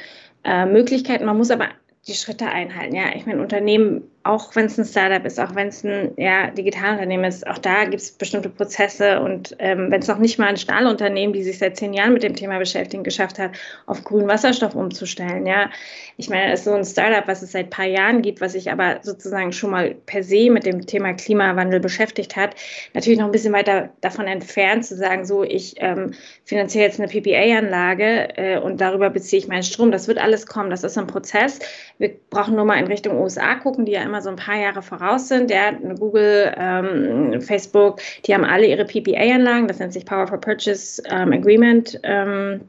äh, 0.46 0.66
Möglichkeiten. 0.66 1.26
Man 1.26 1.38
muss 1.38 1.52
aber 1.52 1.68
die 2.08 2.14
Schritte 2.14 2.48
einhalten. 2.48 2.96
Ja, 2.96 3.14
ich 3.14 3.26
meine, 3.26 3.42
Unternehmen 3.42 4.04
auch 4.28 4.56
wenn 4.56 4.66
es 4.66 4.78
ein 4.78 4.86
Startup 4.86 5.26
ist, 5.26 5.40
auch 5.40 5.56
wenn 5.56 5.68
es 5.68 5.84
ein 5.84 6.12
ja, 6.18 6.52
Digitalunternehmen 6.52 7.26
ist, 7.26 7.48
auch 7.48 7.58
da 7.58 7.86
gibt 7.86 8.02
es 8.02 8.12
bestimmte 8.12 8.50
Prozesse 8.50 9.22
und 9.22 9.56
ähm, 9.60 9.90
wenn 9.90 10.02
es 10.02 10.08
noch 10.08 10.18
nicht 10.18 10.38
mal 10.38 10.48
ein 10.48 10.58
Stahlunternehmen, 10.58 11.34
die 11.34 11.44
sich 11.44 11.58
seit 11.58 11.78
zehn 11.78 11.94
Jahren 11.94 12.14
mit 12.14 12.24
dem 12.24 12.36
Thema 12.36 12.60
beschäftigen, 12.60 13.04
geschafft 13.04 13.40
hat, 13.40 13.52
auf 13.86 14.04
grünen 14.04 14.28
Wasserstoff 14.28 14.76
umzustellen, 14.76 15.46
ja. 15.46 15.70
Ich 16.18 16.30
meine, 16.30 16.52
es 16.52 16.62
ist 16.62 16.66
so 16.66 16.74
ein 16.74 16.84
Startup, 16.84 17.28
was 17.28 17.42
es 17.42 17.52
seit 17.52 17.68
ein 17.68 17.70
paar 17.70 17.86
Jahren 17.86 18.22
gibt, 18.22 18.42
was 18.42 18.54
sich 18.54 18.72
aber 18.72 19.00
sozusagen 19.04 19.52
schon 19.52 19.70
mal 19.70 19.96
per 20.06 20.24
se 20.24 20.50
mit 20.50 20.66
dem 20.66 20.86
Thema 20.86 21.14
Klimawandel 21.14 21.80
beschäftigt 21.80 22.36
hat, 22.36 22.56
natürlich 22.94 23.20
noch 23.20 23.28
ein 23.28 23.32
bisschen 23.32 23.54
weiter 23.54 23.90
davon 24.02 24.28
entfernt 24.28 24.86
zu 24.86 24.96
sagen, 24.96 25.26
so, 25.26 25.44
ich 25.44 25.76
ähm, 25.78 26.14
finanziere 26.44 26.86
jetzt 26.86 27.00
eine 27.00 27.08
PPA-Anlage 27.08 28.38
äh, 28.38 28.60
und 28.60 28.82
darüber 28.82 29.10
beziehe 29.10 29.40
ich 29.40 29.48
meinen 29.48 29.64
Strom. 29.64 29.92
Das 29.92 30.08
wird 30.08 30.18
alles 30.18 30.48
kommen, 30.48 30.70
das 30.70 30.84
ist 30.84 30.98
ein 30.98 31.08
Prozess. 31.08 31.60
Wir 31.98 32.12
brauchen 32.30 32.56
nur 32.56 32.66
mal 32.66 32.80
in 32.80 32.88
Richtung 32.88 33.20
USA 33.20 33.56
gucken, 33.56 33.86
die 33.86 33.92
ja 33.92 34.02
immer 34.02 34.17
so 34.22 34.30
ein 34.30 34.36
paar 34.36 34.58
Jahre 34.58 34.82
voraus 34.82 35.28
sind. 35.28 35.52
Ja, 35.52 35.72
Google, 35.72 36.54
ähm, 36.58 37.42
Facebook, 37.42 38.02
die 38.26 38.34
haben 38.34 38.44
alle 38.44 38.68
ihre 38.68 38.86
PPA-Anlagen, 38.86 39.68
das 39.68 39.80
nennt 39.80 39.94
sich 39.94 40.06
Power 40.06 40.28
for 40.28 40.40
Purchase 40.40 41.02
ähm, 41.10 41.34
Agreement. 41.34 42.00
Ähm, 42.04 42.62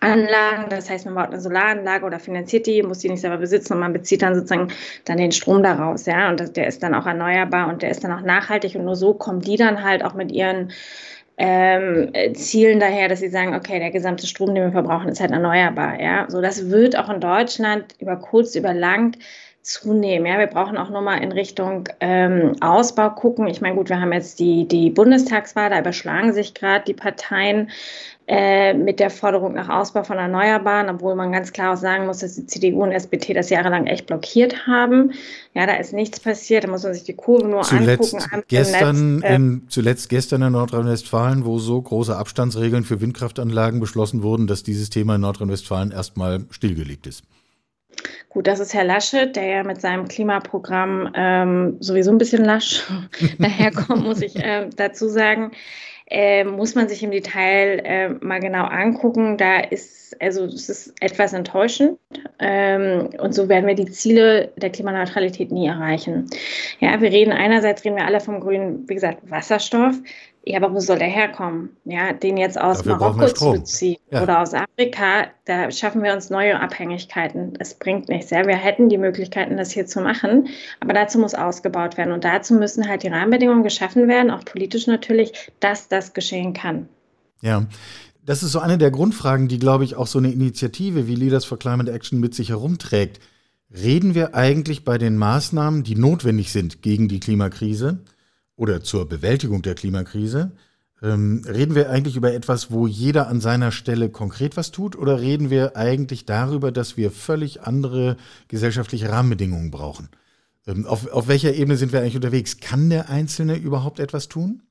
Anlagen, 0.00 0.68
das 0.68 0.90
heißt, 0.90 1.04
man 1.04 1.14
baut 1.14 1.28
eine 1.28 1.40
Solaranlage 1.40 2.04
oder 2.04 2.18
finanziert 2.18 2.66
die, 2.66 2.82
muss 2.82 2.98
die 2.98 3.08
nicht 3.08 3.20
selber 3.20 3.36
besitzen 3.36 3.74
und 3.74 3.80
man 3.80 3.92
bezieht 3.92 4.22
dann 4.22 4.34
sozusagen 4.34 4.68
dann 5.04 5.16
den 5.16 5.30
Strom 5.30 5.62
daraus, 5.62 6.06
ja, 6.06 6.28
und 6.28 6.56
der 6.56 6.66
ist 6.66 6.82
dann 6.82 6.94
auch 6.94 7.06
erneuerbar 7.06 7.68
und 7.68 7.82
der 7.82 7.90
ist 7.90 8.02
dann 8.02 8.12
auch 8.12 8.22
nachhaltig 8.22 8.74
und 8.74 8.84
nur 8.84 8.96
so 8.96 9.14
kommen 9.14 9.40
die 9.40 9.56
dann 9.56 9.84
halt 9.84 10.04
auch 10.04 10.14
mit 10.14 10.32
ihren 10.32 10.72
ähm, 11.38 12.12
Zielen 12.34 12.80
daher, 12.80 13.08
dass 13.08 13.20
sie 13.20 13.28
sagen, 13.28 13.54
okay, 13.54 13.78
der 13.78 13.90
gesamte 13.90 14.26
Strom, 14.26 14.54
den 14.54 14.64
wir 14.64 14.72
verbrauchen, 14.72 15.08
ist 15.08 15.20
halt 15.20 15.30
erneuerbar, 15.30 16.00
ja, 16.00 16.26
so 16.28 16.40
das 16.40 16.70
wird 16.70 16.98
auch 16.98 17.08
in 17.08 17.20
Deutschland 17.20 17.94
über 18.00 18.16
kurz, 18.16 18.56
über 18.56 18.74
lang 18.74 19.16
zunehmen. 19.62 20.26
Ja, 20.26 20.38
wir 20.38 20.48
brauchen 20.48 20.76
auch 20.76 20.90
nochmal 20.90 21.22
in 21.22 21.30
Richtung 21.30 21.88
ähm, 22.00 22.56
Ausbau 22.60 23.10
gucken. 23.10 23.46
Ich 23.46 23.60
meine, 23.60 23.76
gut, 23.76 23.88
wir 23.88 24.00
haben 24.00 24.12
jetzt 24.12 24.40
die, 24.40 24.66
die 24.66 24.90
Bundestagswahl, 24.90 25.70
da 25.70 25.78
überschlagen 25.78 26.32
sich 26.32 26.52
gerade 26.52 26.84
die 26.84 26.94
Parteien 26.94 27.70
äh, 28.26 28.74
mit 28.74 28.98
der 28.98 29.10
Forderung 29.10 29.54
nach 29.54 29.68
Ausbau 29.68 30.02
von 30.02 30.18
Erneuerbaren, 30.18 30.88
obwohl 30.88 31.14
man 31.14 31.30
ganz 31.30 31.52
klar 31.52 31.74
auch 31.74 31.76
sagen 31.76 32.06
muss, 32.06 32.18
dass 32.18 32.34
die 32.34 32.46
CDU 32.46 32.82
und 32.82 32.90
SPD 32.90 33.34
das 33.34 33.50
jahrelang 33.50 33.86
echt 33.86 34.06
blockiert 34.06 34.66
haben. 34.66 35.12
Ja, 35.54 35.66
da 35.66 35.74
ist 35.74 35.92
nichts 35.92 36.18
passiert, 36.18 36.64
da 36.64 36.68
muss 36.68 36.82
man 36.82 36.94
sich 36.94 37.04
die 37.04 37.14
Kurve 37.14 37.46
nur 37.46 37.62
zuletzt 37.62 38.14
angucken. 38.14 38.44
Gestern 38.48 39.16
Netz, 39.16 39.24
äh, 39.30 39.34
in, 39.34 39.62
zuletzt 39.68 40.08
gestern 40.08 40.42
in 40.42 40.52
Nordrhein-Westfalen, 40.52 41.44
wo 41.44 41.58
so 41.58 41.80
große 41.80 42.16
Abstandsregeln 42.16 42.82
für 42.82 43.00
Windkraftanlagen 43.00 43.78
beschlossen 43.78 44.24
wurden, 44.24 44.48
dass 44.48 44.64
dieses 44.64 44.90
Thema 44.90 45.14
in 45.14 45.20
Nordrhein-Westfalen 45.20 45.92
erstmal 45.92 46.46
stillgelegt 46.50 47.06
ist. 47.06 47.22
Gut, 48.32 48.46
das 48.46 48.60
ist 48.60 48.72
Herr 48.72 48.84
Laschet, 48.84 49.36
der 49.36 49.44
ja 49.44 49.62
mit 49.62 49.82
seinem 49.82 50.08
Klimaprogramm 50.08 51.12
ähm, 51.14 51.76
sowieso 51.80 52.10
ein 52.10 52.18
bisschen 52.18 52.44
lasch 52.44 52.82
daherkommt, 53.38 54.04
muss 54.04 54.22
ich 54.22 54.36
äh, 54.36 54.70
dazu 54.74 55.08
sagen. 55.08 55.52
Äh, 56.06 56.44
muss 56.44 56.74
man 56.74 56.88
sich 56.88 57.02
im 57.02 57.10
Detail 57.10 57.80
äh, 57.84 58.08
mal 58.08 58.40
genau 58.40 58.64
angucken. 58.64 59.36
Da 59.36 59.60
ist, 59.60 60.20
also 60.20 60.44
es 60.44 60.68
ist 60.68 60.94
etwas 61.00 61.32
enttäuschend. 61.32 61.98
Ähm, 62.38 63.10
und 63.18 63.34
so 63.34 63.48
werden 63.48 63.66
wir 63.66 63.74
die 63.74 63.90
Ziele 63.90 64.52
der 64.56 64.70
Klimaneutralität 64.70 65.52
nie 65.52 65.66
erreichen. 65.66 66.28
Ja, 66.80 67.00
wir 67.00 67.10
reden 67.10 67.32
einerseits 67.32 67.84
reden 67.84 67.96
wir 67.96 68.06
alle 68.06 68.20
vom 68.20 68.40
grünen, 68.40 68.88
wie 68.88 68.94
gesagt, 68.94 69.30
Wasserstoff. 69.30 69.94
Ja, 70.44 70.58
aber 70.58 70.74
wo 70.74 70.80
soll 70.80 70.98
der 70.98 71.08
herkommen? 71.08 71.70
Ja, 71.84 72.12
den 72.12 72.36
jetzt 72.36 72.60
aus 72.60 72.78
Dafür 72.78 72.96
Marokko 72.96 73.26
zu 73.28 73.52
beziehen 73.52 74.00
ja. 74.10 74.22
oder 74.22 74.40
aus 74.40 74.54
Afrika, 74.54 75.28
da 75.44 75.70
schaffen 75.70 76.02
wir 76.02 76.12
uns 76.12 76.30
neue 76.30 76.58
Abhängigkeiten. 76.58 77.54
Das 77.54 77.74
bringt 77.74 78.08
nichts. 78.08 78.30
Ja, 78.30 78.44
wir 78.46 78.56
hätten 78.56 78.88
die 78.88 78.98
Möglichkeiten, 78.98 79.56
das 79.56 79.70
hier 79.70 79.86
zu 79.86 80.00
machen, 80.00 80.48
aber 80.80 80.94
dazu 80.94 81.20
muss 81.20 81.34
ausgebaut 81.34 81.96
werden 81.96 82.12
und 82.12 82.24
dazu 82.24 82.54
müssen 82.54 82.88
halt 82.88 83.04
die 83.04 83.08
Rahmenbedingungen 83.08 83.62
geschaffen 83.62 84.08
werden, 84.08 84.32
auch 84.32 84.44
politisch 84.44 84.88
natürlich, 84.88 85.50
dass 85.60 85.88
das 85.88 86.12
geschehen 86.12 86.54
kann. 86.54 86.88
Ja. 87.40 87.66
Das 88.24 88.44
ist 88.44 88.52
so 88.52 88.60
eine 88.60 88.78
der 88.78 88.92
Grundfragen, 88.92 89.48
die, 89.48 89.58
glaube 89.58 89.82
ich, 89.82 89.96
auch 89.96 90.06
so 90.06 90.18
eine 90.18 90.30
Initiative 90.30 91.08
wie 91.08 91.16
Leaders 91.16 91.44
for 91.44 91.58
Climate 91.58 91.90
Action 91.90 92.20
mit 92.20 92.34
sich 92.34 92.50
herumträgt. 92.50 93.18
Reden 93.70 94.14
wir 94.14 94.34
eigentlich 94.34 94.84
bei 94.84 94.96
den 94.96 95.16
Maßnahmen, 95.16 95.82
die 95.82 95.96
notwendig 95.96 96.52
sind 96.52 96.82
gegen 96.82 97.08
die 97.08 97.18
Klimakrise, 97.18 97.98
oder 98.56 98.82
zur 98.82 99.08
Bewältigung 99.08 99.62
der 99.62 99.74
Klimakrise. 99.74 100.52
Ähm, 101.02 101.42
reden 101.48 101.74
wir 101.74 101.90
eigentlich 101.90 102.16
über 102.16 102.32
etwas, 102.32 102.70
wo 102.70 102.86
jeder 102.86 103.26
an 103.26 103.40
seiner 103.40 103.72
Stelle 103.72 104.08
konkret 104.08 104.56
was 104.56 104.70
tut, 104.70 104.96
oder 104.96 105.20
reden 105.20 105.50
wir 105.50 105.76
eigentlich 105.76 106.26
darüber, 106.26 106.70
dass 106.70 106.96
wir 106.96 107.10
völlig 107.10 107.62
andere 107.62 108.16
gesellschaftliche 108.48 109.08
Rahmenbedingungen 109.08 109.72
brauchen? 109.72 110.08
Ähm, 110.66 110.86
auf, 110.86 111.10
auf 111.10 111.26
welcher 111.26 111.54
Ebene 111.54 111.76
sind 111.76 111.92
wir 111.92 112.00
eigentlich 112.00 112.16
unterwegs? 112.16 112.60
Kann 112.60 112.88
der 112.88 113.08
Einzelne 113.08 113.56
überhaupt 113.56 113.98
etwas 113.98 114.28
tun? 114.28 114.62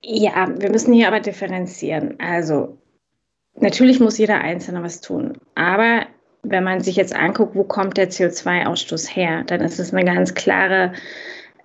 Ja, 0.00 0.48
wir 0.58 0.70
müssen 0.70 0.94
hier 0.94 1.08
aber 1.08 1.20
differenzieren. 1.20 2.20
Also 2.20 2.78
natürlich 3.56 3.98
muss 3.98 4.16
jeder 4.18 4.40
Einzelne 4.40 4.82
was 4.84 5.00
tun, 5.00 5.38
aber 5.56 6.06
wenn 6.44 6.62
man 6.62 6.80
sich 6.80 6.94
jetzt 6.94 7.14
anguckt, 7.14 7.56
wo 7.56 7.64
kommt 7.64 7.96
der 7.96 8.10
CO2-Ausstoß 8.10 9.08
her, 9.08 9.42
dann 9.44 9.60
ist 9.60 9.80
es 9.80 9.92
eine 9.92 10.04
ganz 10.04 10.34
klare 10.34 10.92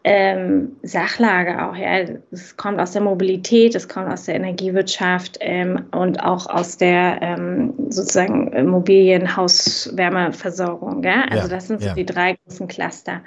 ähm, 0.04 0.76
Sachlage 0.84 1.66
auch. 1.66 1.76
Ja. 1.76 2.02
Es 2.32 2.56
kommt 2.58 2.80
aus 2.80 2.92
der 2.92 3.02
Mobilität, 3.02 3.74
es 3.76 3.88
kommt 3.88 4.12
aus 4.12 4.26
der 4.26 4.36
Energiewirtschaft 4.36 5.38
ähm, 5.40 5.86
und 5.92 6.22
auch 6.22 6.46
aus 6.48 6.78
der 6.78 7.20
ähm, 7.22 7.74
sozusagen 7.90 8.52
Immobilienhauswärmeversorgung. 8.52 11.02
Ja. 11.04 11.24
Also 11.30 11.48
ja, 11.48 11.56
das 11.56 11.68
sind 11.68 11.82
so 11.82 11.88
ja. 11.88 11.94
die 11.94 12.06
drei 12.06 12.36
großen 12.46 12.68
Cluster. 12.68 13.22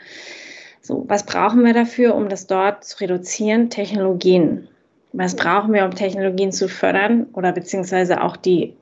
So, 0.83 1.07
was 1.09 1.25
brauchen 1.25 1.65
wir 1.65 1.73
dafür, 1.73 2.15
um 2.15 2.29
das 2.29 2.47
dort 2.47 2.85
zu 2.85 3.01
reduzieren? 3.01 3.71
Technologien. 3.71 4.69
Was 5.13 5.35
brauchen 5.35 5.73
wir, 5.73 5.85
um 5.85 5.95
Technologien 5.95 6.53
zu 6.53 6.69
fördern 6.69 7.27
oder 7.33 7.53
beziehungsweise 7.53 8.23
auch 8.23 8.37
die 8.37 8.75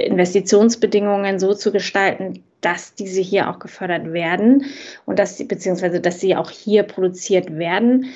Investitionsbedingungen 0.00 1.38
so 1.38 1.54
zu 1.54 1.72
gestalten, 1.72 2.42
dass 2.60 2.94
diese 2.94 3.20
hier 3.20 3.48
auch 3.48 3.58
gefördert 3.58 4.12
werden 4.12 4.66
und 5.06 5.18
dass 5.18 5.36
sie, 5.36 5.44
beziehungsweise 5.44 6.00
dass 6.00 6.20
sie 6.20 6.36
auch 6.36 6.50
hier 6.50 6.82
produziert 6.82 7.56
werden, 7.56 8.06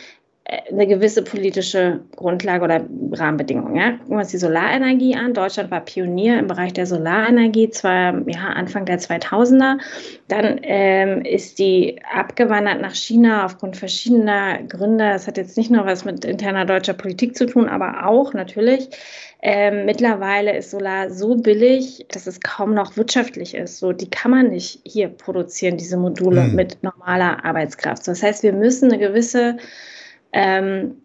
eine 0.47 0.87
gewisse 0.87 1.23
politische 1.23 2.01
Grundlage 2.17 2.65
oder 2.65 2.85
Rahmenbedingungen. 3.13 3.77
Ja? 3.77 3.93
Gucken 3.93 4.11
wir 4.11 4.19
uns 4.19 4.29
die 4.29 4.39
Solarenergie 4.39 5.17
an. 5.17 5.33
Deutschland 5.33 5.71
war 5.71 5.81
Pionier 5.81 6.39
im 6.39 6.49
Bereich 6.49 6.75
der 6.75 6.85
Solarenergie, 6.85 7.71
zwar 7.71 8.29
ja, 8.29 8.49
Anfang 8.55 8.85
der 8.85 8.99
2000er. 8.99 9.79
Dann 10.29 10.61
ähm, 10.63 11.23
ist 11.23 11.59
die 11.59 11.99
abgewandert 12.15 12.83
nach 12.83 12.95
China 12.95 13.47
aufgrund 13.47 13.79
verschiedener 13.79 14.63
Gründe. 14.65 15.09
Das 15.09 15.27
hat 15.27 15.39
jetzt 15.39 15.57
nicht 15.57 15.71
nur 15.71 15.87
was 15.87 16.05
mit 16.05 16.27
interner 16.27 16.67
deutscher 16.67 16.95
Politik 16.95 17.37
zu 17.37 17.47
tun, 17.47 17.67
aber 17.67 18.07
auch 18.07 18.35
natürlich 18.35 18.91
ähm, 19.41 19.87
mittlerweile 19.87 20.57
ist 20.57 20.71
Solar 20.71 21.11
so 21.11 21.37
billig, 21.37 22.07
dass 22.09 22.27
es 22.27 22.41
kaum 22.41 22.75
noch 22.75 22.97
wirtschaftlich 22.99 23.55
ist. 23.55 23.79
So, 23.79 23.93
die 23.93 24.09
kann 24.09 24.31
man 24.31 24.51
nicht 24.51 24.81
hier 24.85 25.09
produzieren, 25.09 25.79
diese 25.79 25.97
Module 25.97 26.43
mhm. 26.43 26.55
mit 26.55 26.83
normaler 26.83 27.45
Arbeitskraft. 27.45 28.05
So, 28.05 28.13
das 28.13 28.23
heißt, 28.23 28.43
wir 28.43 28.53
müssen 28.53 28.91
eine 28.91 28.99
gewisse 28.99 29.57
ähm, 30.35 30.97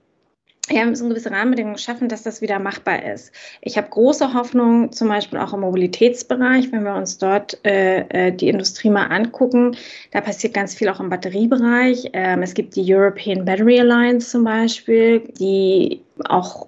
ja, 0.72 0.82
wir 0.82 0.86
müssen 0.86 1.10
gewisse 1.10 1.32
Rahmenbedingungen 1.32 1.80
schaffen, 1.80 2.10
dass 2.10 2.22
das 2.22 2.42
wieder 2.42 2.60
machbar 2.60 3.04
ist. 3.04 3.32
Ich 3.62 3.78
habe 3.78 3.90
große 3.90 4.34
Hoffnung, 4.34 4.92
zum 4.92 5.08
Beispiel 5.08 5.40
auch 5.40 5.54
im 5.54 5.62
Mobilitätsbereich, 5.62 6.72
wenn 6.72 6.84
wir 6.84 6.94
uns 6.94 7.18
dort 7.18 7.58
äh, 7.66 8.02
äh, 8.10 8.32
die 8.32 8.50
Industrie 8.50 8.92
mal 8.92 9.08
angucken. 9.08 9.76
Da 10.12 10.22
passiert 10.22 10.54
ganz 10.54 10.76
viel 10.76 10.90
auch 10.90 11.00
im 11.00 11.10
Batteriebereich. 11.10 12.12
Ähm, 12.14 12.44
es 12.44 12.54
gibt 12.54 12.76
die 12.76 12.94
European 12.94 13.46
Battery 13.46 13.80
Alliance 13.80 14.30
zum 14.30 14.44
Beispiel, 14.44 15.22
die 15.40 16.02
auch 16.26 16.68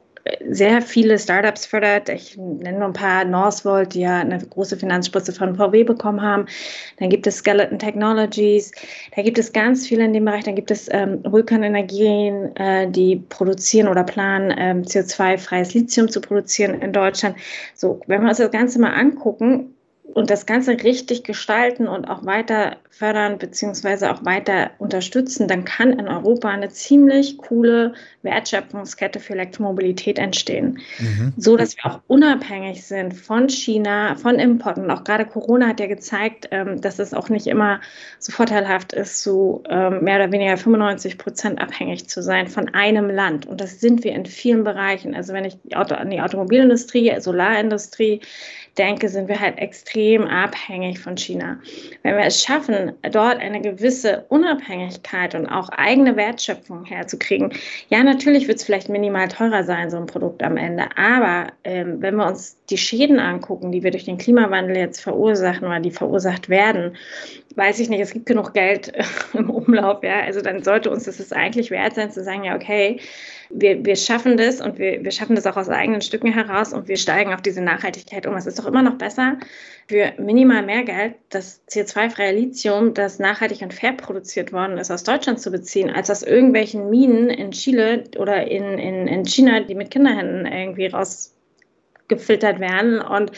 sehr 0.50 0.82
viele 0.82 1.18
Startups 1.18 1.66
fördert. 1.66 2.10
Ich 2.10 2.38
nenne 2.38 2.80
nur 2.80 2.88
ein 2.88 2.94
paar, 2.94 3.26
Northvolt, 3.26 3.94
die 3.94 4.02
ja 4.02 4.20
eine 4.20 4.40
große 4.40 4.78
Finanzspritze 4.78 5.34
von 5.34 5.56
VW 5.56 5.84
bekommen 5.84 6.22
haben. 6.22 6.46
Dann 7.00 7.10
gibt 7.10 7.28
es 7.28 7.38
Skeleton 7.38 7.80
Technologies. 7.80 8.72
Da 9.16 9.22
gibt 9.22 9.38
es 9.38 9.52
ganz 9.52 9.88
viele 9.88 10.06
in 10.06 10.14
dem 10.14 10.26
Bereich. 10.26 10.44
Dann 10.44 10.56
gibt 10.56 10.72
es 10.72 10.88
ähm, 10.92 11.22
Vulkanenergien, 11.24 12.56
äh, 12.56 12.90
die 12.90 13.18
produzieren 13.30 13.88
oder 13.88 14.04
planen, 14.04 14.54
ähm, 14.58 14.84
CO2-freies 14.84 15.74
Lithium 15.74 16.10
zu 16.10 16.22
produzieren 16.22 16.82
in 16.82 16.94
Deutschland. 16.94 17.36
So, 17.76 18.00
wenn 18.08 18.22
wir 18.22 18.30
uns 18.30 18.38
das 18.38 18.52
Ganze 18.52 18.80
mal 18.80 18.94
angucken, 18.94 19.76
und 20.14 20.30
das 20.30 20.46
Ganze 20.46 20.72
richtig 20.72 21.24
gestalten 21.24 21.88
und 21.88 22.06
auch 22.06 22.26
weiter 22.26 22.78
fördern 22.90 23.38
beziehungsweise 23.38 24.12
auch 24.12 24.26
weiter 24.26 24.72
unterstützen, 24.78 25.48
dann 25.48 25.66
kann 25.66 25.98
in 25.98 26.08
Europa 26.08 26.50
eine 26.50 26.70
ziemlich 26.70 27.38
coole 27.38 27.94
Wertschöpfungskette 28.22 29.20
für 29.20 29.34
Elektromobilität 29.34 30.20
entstehen. 30.20 30.80
Mhm. 31.00 31.34
So 31.38 31.58
dass 31.58 31.76
wir 31.78 31.86
auch 31.86 32.00
unabhängig 32.08 32.86
sind 32.86 33.14
von 33.14 33.50
China, 33.50 34.16
von 34.16 34.40
Importen. 34.40 34.92
Auch 34.92 35.04
gerade 35.04 35.26
Corona 35.26 35.68
hat 35.68 35.80
ja 35.80 35.88
gezeigt, 35.88 36.50
ähm, 36.52 36.82
dass 36.82 37.00
es 37.00 37.14
auch 37.14 37.30
nicht 37.30 37.48
immer 37.48 37.80
so 38.20 38.32
vorteilhaft 38.32 38.94
ist, 38.94 39.24
so 39.24 39.64
ähm, 39.70 40.04
mehr 40.04 40.18
oder 40.18 40.32
weniger 40.32 40.58
95 40.58 41.18
Prozent 41.18 41.62
abhängig 41.62 42.08
zu 42.10 42.22
sein 42.22 42.48
von 42.48 42.70
einem 42.74 43.10
Land. 43.10 43.46
Und 43.46 43.62
das 43.62 43.80
sind 43.80 44.04
wir 44.04 44.14
in 44.14 44.26
vielen 44.26 44.64
Bereichen. 44.64 45.16
Also 45.16 45.34
wenn 45.34 45.46
ich 45.46 45.58
an 45.74 46.10
die 46.10 46.22
Automobilindustrie, 46.22 47.20
Solarindustrie, 47.20 48.22
denke, 48.78 49.10
sind 49.10 49.28
wir 49.28 49.40
halt 49.40 49.58
extrem 49.58 50.26
abhängig 50.26 51.00
von 51.00 51.18
China. 51.18 51.60
Wenn 52.04 52.16
wir 52.16 52.26
es 52.26 52.44
schaffen, 52.44 52.94
dort 53.12 53.40
eine 53.40 53.62
gewisse 53.62 54.26
Unabhängigkeit 54.30 55.36
und 55.36 55.48
auch 55.48 55.70
eigene 55.70 56.16
Wertschöpfung 56.16 56.86
herzukriegen, 56.86 57.54
ja, 57.90 58.04
natürlich 58.04 58.48
wird 58.48 58.60
es 58.60 58.64
vielleicht 58.64 58.90
minimal 58.90 59.28
teurer 59.28 59.64
sein, 59.64 59.90
so 59.90 59.98
ein 59.98 60.06
Produkt 60.06 60.42
am 60.44 60.58
Ende. 60.58 60.86
Aber 60.96 61.48
ähm, 61.64 62.02
wenn 62.02 62.16
wir 62.16 62.28
uns 62.28 62.58
die 62.72 62.78
Schäden 62.78 63.20
angucken, 63.20 63.72
die 63.72 63.84
wir 63.84 63.92
durch 63.92 64.06
den 64.06 64.18
Klimawandel 64.18 64.78
jetzt 64.78 65.02
verursachen 65.02 65.68
oder 65.68 65.80
die 65.80 65.92
verursacht 65.92 66.50
werden, 66.50 66.96
weiß 67.56 67.80
ich 67.80 67.90
nicht, 67.90 68.00
es 68.00 68.12
gibt 68.12 68.26
genug 68.26 68.54
Geld 68.54 68.94
im 69.34 69.50
Umlauf, 69.50 70.04
ja. 70.04 70.22
Also 70.22 70.42
dann 70.42 70.64
sollte 70.64 70.90
uns 70.90 71.04
das 71.04 71.32
eigentlich 71.32 71.72
wert 71.72 71.96
sein, 71.96 72.12
zu 72.12 72.24
sagen, 72.24 72.46
ja, 72.46 72.56
okay, 72.56 73.00
wir, 73.50 73.84
wir 73.86 73.96
schaffen 73.96 74.38
das 74.38 74.62
und 74.62 74.80
wir, 74.80 75.04
wir 75.04 75.12
schaffen 75.12 75.36
das 75.36 75.46
auch 75.46 75.58
aus 75.58 75.70
eigenen 75.70 76.02
Stücken 76.02 76.32
heraus 76.32 76.74
und 76.74 76.88
wir 76.88 76.98
steigen 76.98 77.34
auf 77.34 77.42
diese 77.42 77.62
Nachhaltigkeit 77.62 78.26
um. 78.26 78.36
Es 78.36 78.46
ist 78.46 78.58
doch 78.58 78.66
immer 78.66 78.82
noch 78.82 78.96
besser, 78.96 79.38
für 79.88 80.14
minimal 80.18 80.64
mehr 80.64 80.84
Geld 80.84 81.16
das 81.30 81.62
CO2-freie 81.70 82.34
Lithium, 82.34 82.94
das 82.94 83.20
nachhaltig 83.20 83.62
und 83.62 83.74
fair 83.74 83.94
produziert 83.94 84.54
worden 84.54 84.78
ist, 84.78 84.90
aus 84.90 85.04
Deutschland 85.04 85.40
zu 85.40 85.52
beziehen, 85.52 85.90
als 85.90 86.10
aus 86.10 86.24
irgendwelchen 86.24 86.90
Minen 86.90 87.30
in 87.30 87.52
Chile 87.52 88.06
oder 88.18 88.48
in, 88.48 88.78
in, 88.78 89.08
in 89.08 89.26
China, 89.26 89.60
die 89.60 89.76
mit 89.76 89.92
Kinderhänden 89.92 90.46
irgendwie 90.46 90.88
raus 90.88 91.34
gefiltert 92.12 92.60
werden 92.60 93.02
und 93.02 93.32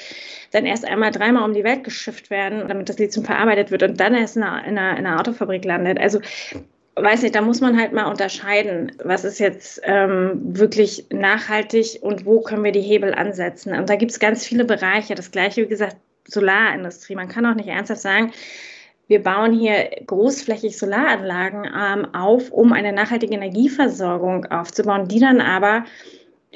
dann 0.52 0.66
erst 0.66 0.86
einmal 0.86 1.12
dreimal 1.12 1.44
um 1.44 1.54
die 1.54 1.64
Welt 1.64 1.84
geschifft 1.86 2.30
werden, 2.30 2.68
damit 2.68 2.90
das 2.90 3.00
Lithium 3.00 3.26
verarbeitet 3.26 3.72
wird 3.72 3.84
und 3.84 4.00
dann 4.00 4.14
erst 4.14 4.36
in 4.36 4.44
einer, 4.44 4.66
in 4.66 4.78
einer, 4.78 4.98
in 4.98 5.06
einer 5.06 5.20
Autofabrik 5.20 5.64
landet. 5.64 5.98
Also 6.00 6.20
weiß 6.96 7.22
nicht, 7.24 7.36
da 7.36 7.42
muss 7.42 7.62
man 7.62 7.80
halt 7.80 7.94
mal 7.94 8.06
unterscheiden, 8.06 8.92
was 9.04 9.24
ist 9.24 9.40
jetzt 9.40 9.82
ähm, 9.84 10.40
wirklich 10.44 11.06
nachhaltig 11.12 12.00
und 12.02 12.26
wo 12.26 12.42
können 12.42 12.64
wir 12.64 12.72
die 12.72 12.82
Hebel 12.82 13.14
ansetzen. 13.14 13.74
Und 13.74 13.90
da 13.90 13.96
gibt 13.96 14.12
es 14.12 14.20
ganz 14.20 14.46
viele 14.46 14.66
Bereiche. 14.66 15.16
Das 15.16 15.32
gleiche, 15.32 15.64
wie 15.64 15.68
gesagt, 15.68 15.98
Solarindustrie. 16.28 17.16
Man 17.16 17.28
kann 17.28 17.46
auch 17.46 17.56
nicht 17.56 17.68
ernsthaft 17.68 18.02
sagen, 18.02 18.32
wir 19.08 19.22
bauen 19.22 19.52
hier 19.52 19.90
großflächig 20.06 20.78
Solaranlagen 20.78 21.66
ähm, 21.66 22.14
auf, 22.14 22.52
um 22.52 22.72
eine 22.72 22.94
nachhaltige 22.94 23.34
Energieversorgung 23.34 24.46
aufzubauen, 24.46 25.08
die 25.08 25.20
dann 25.20 25.42
aber 25.42 25.84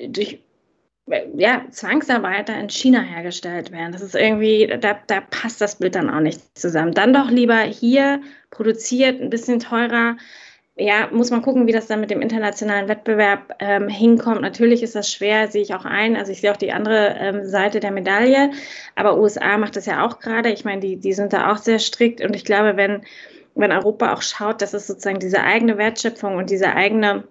durch 0.08 0.40
ja, 1.36 1.64
Zwangsarbeiter 1.72 2.58
in 2.60 2.70
China 2.70 3.00
hergestellt 3.02 3.72
werden. 3.72 3.94
Das 3.94 4.02
ist 4.02 4.16
irgendwie, 4.16 4.68
da, 4.68 5.00
da 5.08 5.22
passt 5.22 5.62
das 5.62 5.78
Bild 5.78 5.96
dann 5.96 6.10
auch 6.10 6.20
nicht 6.20 6.42
zusammen. 6.58 6.94
Dann 6.94 7.14
doch 7.14 7.30
lieber 7.30 7.60
hier 7.62 8.22
produziert, 8.52 9.22
ein 9.22 9.30
bisschen 9.30 9.60
teurer. 9.60 10.18
Ja, 10.76 11.08
muss 11.12 11.32
man 11.32 11.42
gucken, 11.42 11.66
wie 11.66 11.72
das 11.72 11.88
dann 11.88 12.02
mit 12.02 12.12
dem 12.12 12.22
internationalen 12.22 12.88
Wettbewerb 12.88 13.56
ähm, 13.60 13.88
hinkommt. 13.88 14.42
Natürlich 14.42 14.84
ist 14.84 14.96
das 14.96 15.12
schwer, 15.12 15.48
sehe 15.48 15.64
ich 15.64 15.74
auch 15.74 15.86
ein. 15.86 16.16
Also 16.16 16.32
ich 16.32 16.42
sehe 16.42 16.52
auch 16.52 16.58
die 16.58 16.74
andere 16.74 17.16
ähm, 17.20 17.46
Seite 17.46 17.80
der 17.80 17.92
Medaille. 17.92 18.52
Aber 18.96 19.18
USA 19.18 19.58
macht 19.58 19.76
das 19.76 19.88
ja 19.88 20.06
auch 20.06 20.20
gerade. 20.20 20.52
Ich 20.52 20.66
meine, 20.66 20.82
die, 20.82 20.98
die 20.98 21.14
sind 21.14 21.34
da 21.34 21.52
auch 21.52 21.58
sehr 21.58 21.80
strikt. 21.80 22.22
Und 22.22 22.36
ich 22.36 22.46
glaube, 22.46 22.78
wenn, 22.78 23.02
wenn 23.56 23.72
Europa 23.72 24.14
auch 24.14 24.22
schaut, 24.22 24.62
dass 24.62 24.74
es 24.74 24.86
sozusagen 24.88 25.20
diese 25.20 25.42
eigene 25.42 25.78
Wertschöpfung 25.78 26.36
und 26.36 26.50
diese 26.52 26.76
eigene 26.76 27.24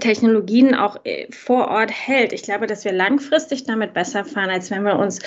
Technologien 0.00 0.74
auch 0.74 0.96
äh, 1.04 1.26
vor 1.32 1.68
Ort 1.68 1.90
hält. 1.90 2.32
Ich 2.32 2.42
glaube, 2.42 2.66
dass 2.66 2.84
wir 2.84 2.92
langfristig 2.92 3.64
damit 3.64 3.94
besser 3.94 4.24
fahren, 4.24 4.50
als 4.50 4.70
wenn 4.70 4.82
wir 4.82 4.98
uns 4.98 5.20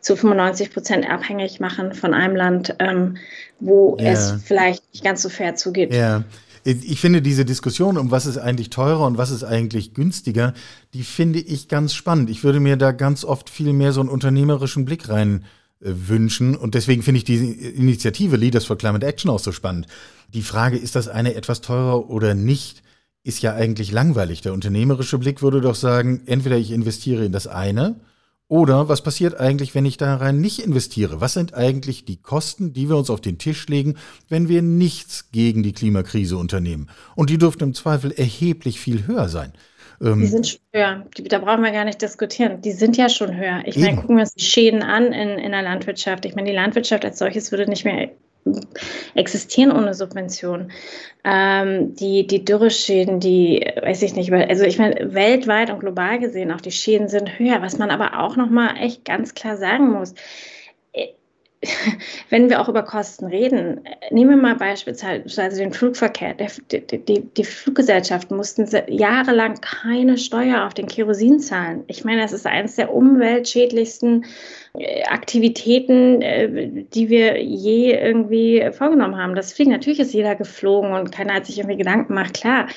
zu 0.00 0.16
95 0.16 0.72
Prozent 0.72 1.08
abhängig 1.08 1.60
machen 1.60 1.94
von 1.94 2.14
einem 2.14 2.36
Land, 2.36 2.76
ähm, 2.78 3.16
wo 3.60 3.96
ja. 3.98 4.12
es 4.12 4.34
vielleicht 4.44 4.82
nicht 4.92 5.04
ganz 5.04 5.22
so 5.22 5.28
fair 5.28 5.54
zugeht. 5.56 5.92
Ja. 5.92 6.24
Ich 6.66 6.98
finde 6.98 7.20
diese 7.20 7.44
Diskussion 7.44 7.98
um 7.98 8.10
was 8.10 8.24
ist 8.24 8.38
eigentlich 8.38 8.70
teurer 8.70 9.04
und 9.04 9.18
was 9.18 9.30
ist 9.30 9.44
eigentlich 9.44 9.92
günstiger, 9.92 10.54
die 10.94 11.02
finde 11.02 11.38
ich 11.38 11.68
ganz 11.68 11.92
spannend. 11.92 12.30
Ich 12.30 12.42
würde 12.42 12.58
mir 12.58 12.76
da 12.76 12.92
ganz 12.92 13.22
oft 13.22 13.50
viel 13.50 13.74
mehr 13.74 13.92
so 13.92 14.00
einen 14.00 14.08
unternehmerischen 14.08 14.86
Blick 14.86 15.10
rein 15.10 15.44
äh, 15.80 15.90
wünschen 15.90 16.56
und 16.56 16.74
deswegen 16.74 17.02
finde 17.02 17.18
ich 17.18 17.24
diese 17.24 17.44
Initiative 17.44 18.36
Leaders 18.36 18.64
for 18.64 18.78
Climate 18.78 19.04
Action 19.04 19.30
auch 19.30 19.40
so 19.40 19.52
spannend. 19.52 19.88
Die 20.32 20.40
Frage, 20.40 20.78
ist 20.78 20.96
das 20.96 21.06
eine 21.06 21.34
etwas 21.34 21.60
teurer 21.60 22.08
oder 22.08 22.32
nicht? 22.32 22.82
Ist 23.24 23.42
ja 23.42 23.54
eigentlich 23.54 23.90
langweilig. 23.90 24.42
Der 24.42 24.52
unternehmerische 24.52 25.18
Blick 25.18 25.42
würde 25.42 25.60
doch 25.60 25.74
sagen, 25.74 26.22
entweder 26.26 26.56
ich 26.56 26.70
investiere 26.70 27.24
in 27.24 27.32
das 27.32 27.46
eine 27.46 27.96
oder 28.46 28.90
was 28.90 29.02
passiert 29.02 29.40
eigentlich, 29.40 29.74
wenn 29.74 29.86
ich 29.86 29.96
da 29.96 30.16
rein 30.16 30.40
nicht 30.40 30.60
investiere? 30.60 31.22
Was 31.22 31.32
sind 31.32 31.54
eigentlich 31.54 32.04
die 32.04 32.20
Kosten, 32.20 32.74
die 32.74 32.90
wir 32.90 32.96
uns 32.96 33.08
auf 33.08 33.22
den 33.22 33.38
Tisch 33.38 33.66
legen, 33.68 33.96
wenn 34.28 34.48
wir 34.48 34.60
nichts 34.60 35.30
gegen 35.32 35.62
die 35.62 35.72
Klimakrise 35.72 36.36
unternehmen? 36.36 36.90
Und 37.16 37.30
die 37.30 37.38
dürften 37.38 37.64
im 37.64 37.74
Zweifel 37.74 38.12
erheblich 38.12 38.78
viel 38.78 39.06
höher 39.06 39.28
sein. 39.28 39.54
Ähm, 40.02 40.20
die 40.20 40.26
sind 40.26 40.46
schon 40.46 40.60
höher. 40.74 41.06
Die, 41.16 41.24
da 41.24 41.38
brauchen 41.38 41.62
wir 41.62 41.72
gar 41.72 41.86
nicht 41.86 42.02
diskutieren. 42.02 42.60
Die 42.60 42.72
sind 42.72 42.98
ja 42.98 43.08
schon 43.08 43.34
höher. 43.34 43.62
Ich 43.64 43.78
meine, 43.78 43.96
gucken 43.96 44.16
wir 44.16 44.22
uns 44.22 44.34
die 44.34 44.44
Schäden 44.44 44.82
an 44.82 45.06
in, 45.06 45.38
in 45.38 45.52
der 45.52 45.62
Landwirtschaft. 45.62 46.26
Ich 46.26 46.34
meine, 46.34 46.50
die 46.50 46.56
Landwirtschaft 46.56 47.04
als 47.06 47.18
solches 47.18 47.50
würde 47.50 47.66
nicht 47.66 47.86
mehr 47.86 48.10
existieren 49.14 49.72
ohne 49.72 49.94
Subvention. 49.94 50.70
Ähm, 51.24 51.94
die, 51.94 52.26
die 52.26 52.44
Dürreschäden, 52.44 53.20
die, 53.20 53.66
weiß 53.80 54.02
ich 54.02 54.14
nicht, 54.14 54.32
also 54.32 54.64
ich 54.64 54.78
meine, 54.78 55.14
weltweit 55.14 55.70
und 55.70 55.80
global 55.80 56.18
gesehen, 56.18 56.52
auch 56.52 56.60
die 56.60 56.72
Schäden 56.72 57.08
sind 57.08 57.38
höher. 57.38 57.62
Was 57.62 57.78
man 57.78 57.90
aber 57.90 58.20
auch 58.20 58.36
nochmal 58.36 58.76
echt 58.80 59.04
ganz 59.04 59.34
klar 59.34 59.56
sagen 59.56 59.90
muss, 59.92 60.14
wenn 62.30 62.48
wir 62.48 62.60
auch 62.60 62.68
über 62.68 62.82
Kosten 62.82 63.26
reden, 63.26 63.80
nehmen 64.10 64.30
wir 64.30 64.36
mal 64.36 64.56
beispielsweise 64.56 65.58
den 65.58 65.72
Flugverkehr. 65.72 66.34
Der, 66.34 66.50
die, 66.70 66.98
die, 66.98 67.20
die, 67.20 67.44
Fluggesellschaften 67.44 68.36
mussten 68.36 68.68
jahrelang 68.88 69.60
keine 69.60 70.18
Steuer 70.18 70.66
auf 70.66 70.74
den 70.74 70.86
Kerosin 70.86 71.40
zahlen. 71.40 71.84
Ich 71.86 72.04
meine, 72.04 72.22
das 72.22 72.32
ist 72.32 72.46
eines 72.46 72.76
der 72.76 72.92
umweltschädlichsten 72.92 74.24
äh, 74.78 75.04
Aktivitäten, 75.04 76.22
äh, 76.22 76.84
die 76.94 77.08
wir 77.08 77.42
je 77.42 77.92
irgendwie 77.92 78.68
vorgenommen 78.72 79.16
haben. 79.16 79.34
Das 79.34 79.52
Fliegen, 79.52 79.70
natürlich 79.70 80.00
ist 80.00 80.14
jeder 80.14 80.34
geflogen 80.34 80.92
und 80.92 81.12
keiner 81.12 81.34
hat 81.34 81.46
sich 81.46 81.58
irgendwie 81.58 81.78
Gedanken 81.78 82.08
gemacht, 82.08 82.34
klar. 82.34 82.68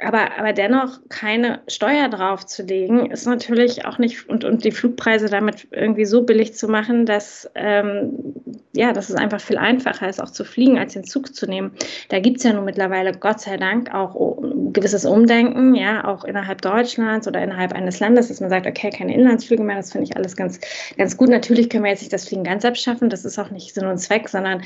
Aber, 0.00 0.38
aber 0.38 0.52
dennoch 0.52 1.00
keine 1.08 1.60
Steuer 1.66 2.08
drauf 2.08 2.46
zu 2.46 2.62
legen, 2.62 3.10
ist 3.10 3.26
natürlich 3.26 3.84
auch 3.84 3.98
nicht, 3.98 4.28
und, 4.28 4.44
und 4.44 4.64
die 4.64 4.70
Flugpreise 4.70 5.28
damit 5.28 5.66
irgendwie 5.72 6.04
so 6.04 6.22
billig 6.22 6.54
zu 6.54 6.68
machen, 6.68 7.04
dass, 7.04 7.50
ähm, 7.56 8.34
ja, 8.74 8.92
dass 8.92 9.08
es 9.08 9.16
einfach 9.16 9.40
viel 9.40 9.58
einfacher 9.58 10.08
ist, 10.08 10.22
auch 10.22 10.30
zu 10.30 10.44
fliegen, 10.44 10.78
als 10.78 10.92
den 10.92 11.04
Zug 11.04 11.34
zu 11.34 11.46
nehmen. 11.46 11.72
Da 12.10 12.20
gibt 12.20 12.38
es 12.38 12.44
ja 12.44 12.52
nun 12.52 12.64
mittlerweile, 12.64 13.12
Gott 13.12 13.40
sei 13.40 13.56
Dank, 13.56 13.94
auch 13.94 14.14
ein 14.40 14.72
gewisses 14.72 15.04
Umdenken, 15.04 15.74
ja, 15.74 16.04
auch 16.04 16.24
innerhalb 16.24 16.60
Deutschlands 16.60 17.26
oder 17.26 17.42
innerhalb 17.42 17.72
eines 17.72 17.98
Landes, 18.00 18.28
dass 18.28 18.40
man 18.40 18.50
sagt, 18.50 18.66
okay, 18.66 18.90
keine 18.90 19.14
Inlandsflüge 19.14 19.62
mehr, 19.62 19.76
das 19.76 19.92
finde 19.92 20.06
ich 20.06 20.16
alles 20.16 20.36
ganz, 20.36 20.60
ganz 20.96 21.16
gut. 21.16 21.30
Natürlich 21.30 21.70
können 21.70 21.84
wir 21.84 21.90
jetzt 21.90 22.02
nicht 22.02 22.12
das 22.12 22.28
Fliegen 22.28 22.44
ganz 22.44 22.64
abschaffen, 22.64 23.08
das 23.08 23.24
ist 23.24 23.38
auch 23.38 23.50
nicht 23.50 23.74
Sinn 23.74 23.86
und 23.86 23.98
Zweck, 23.98 24.28
sondern 24.28 24.62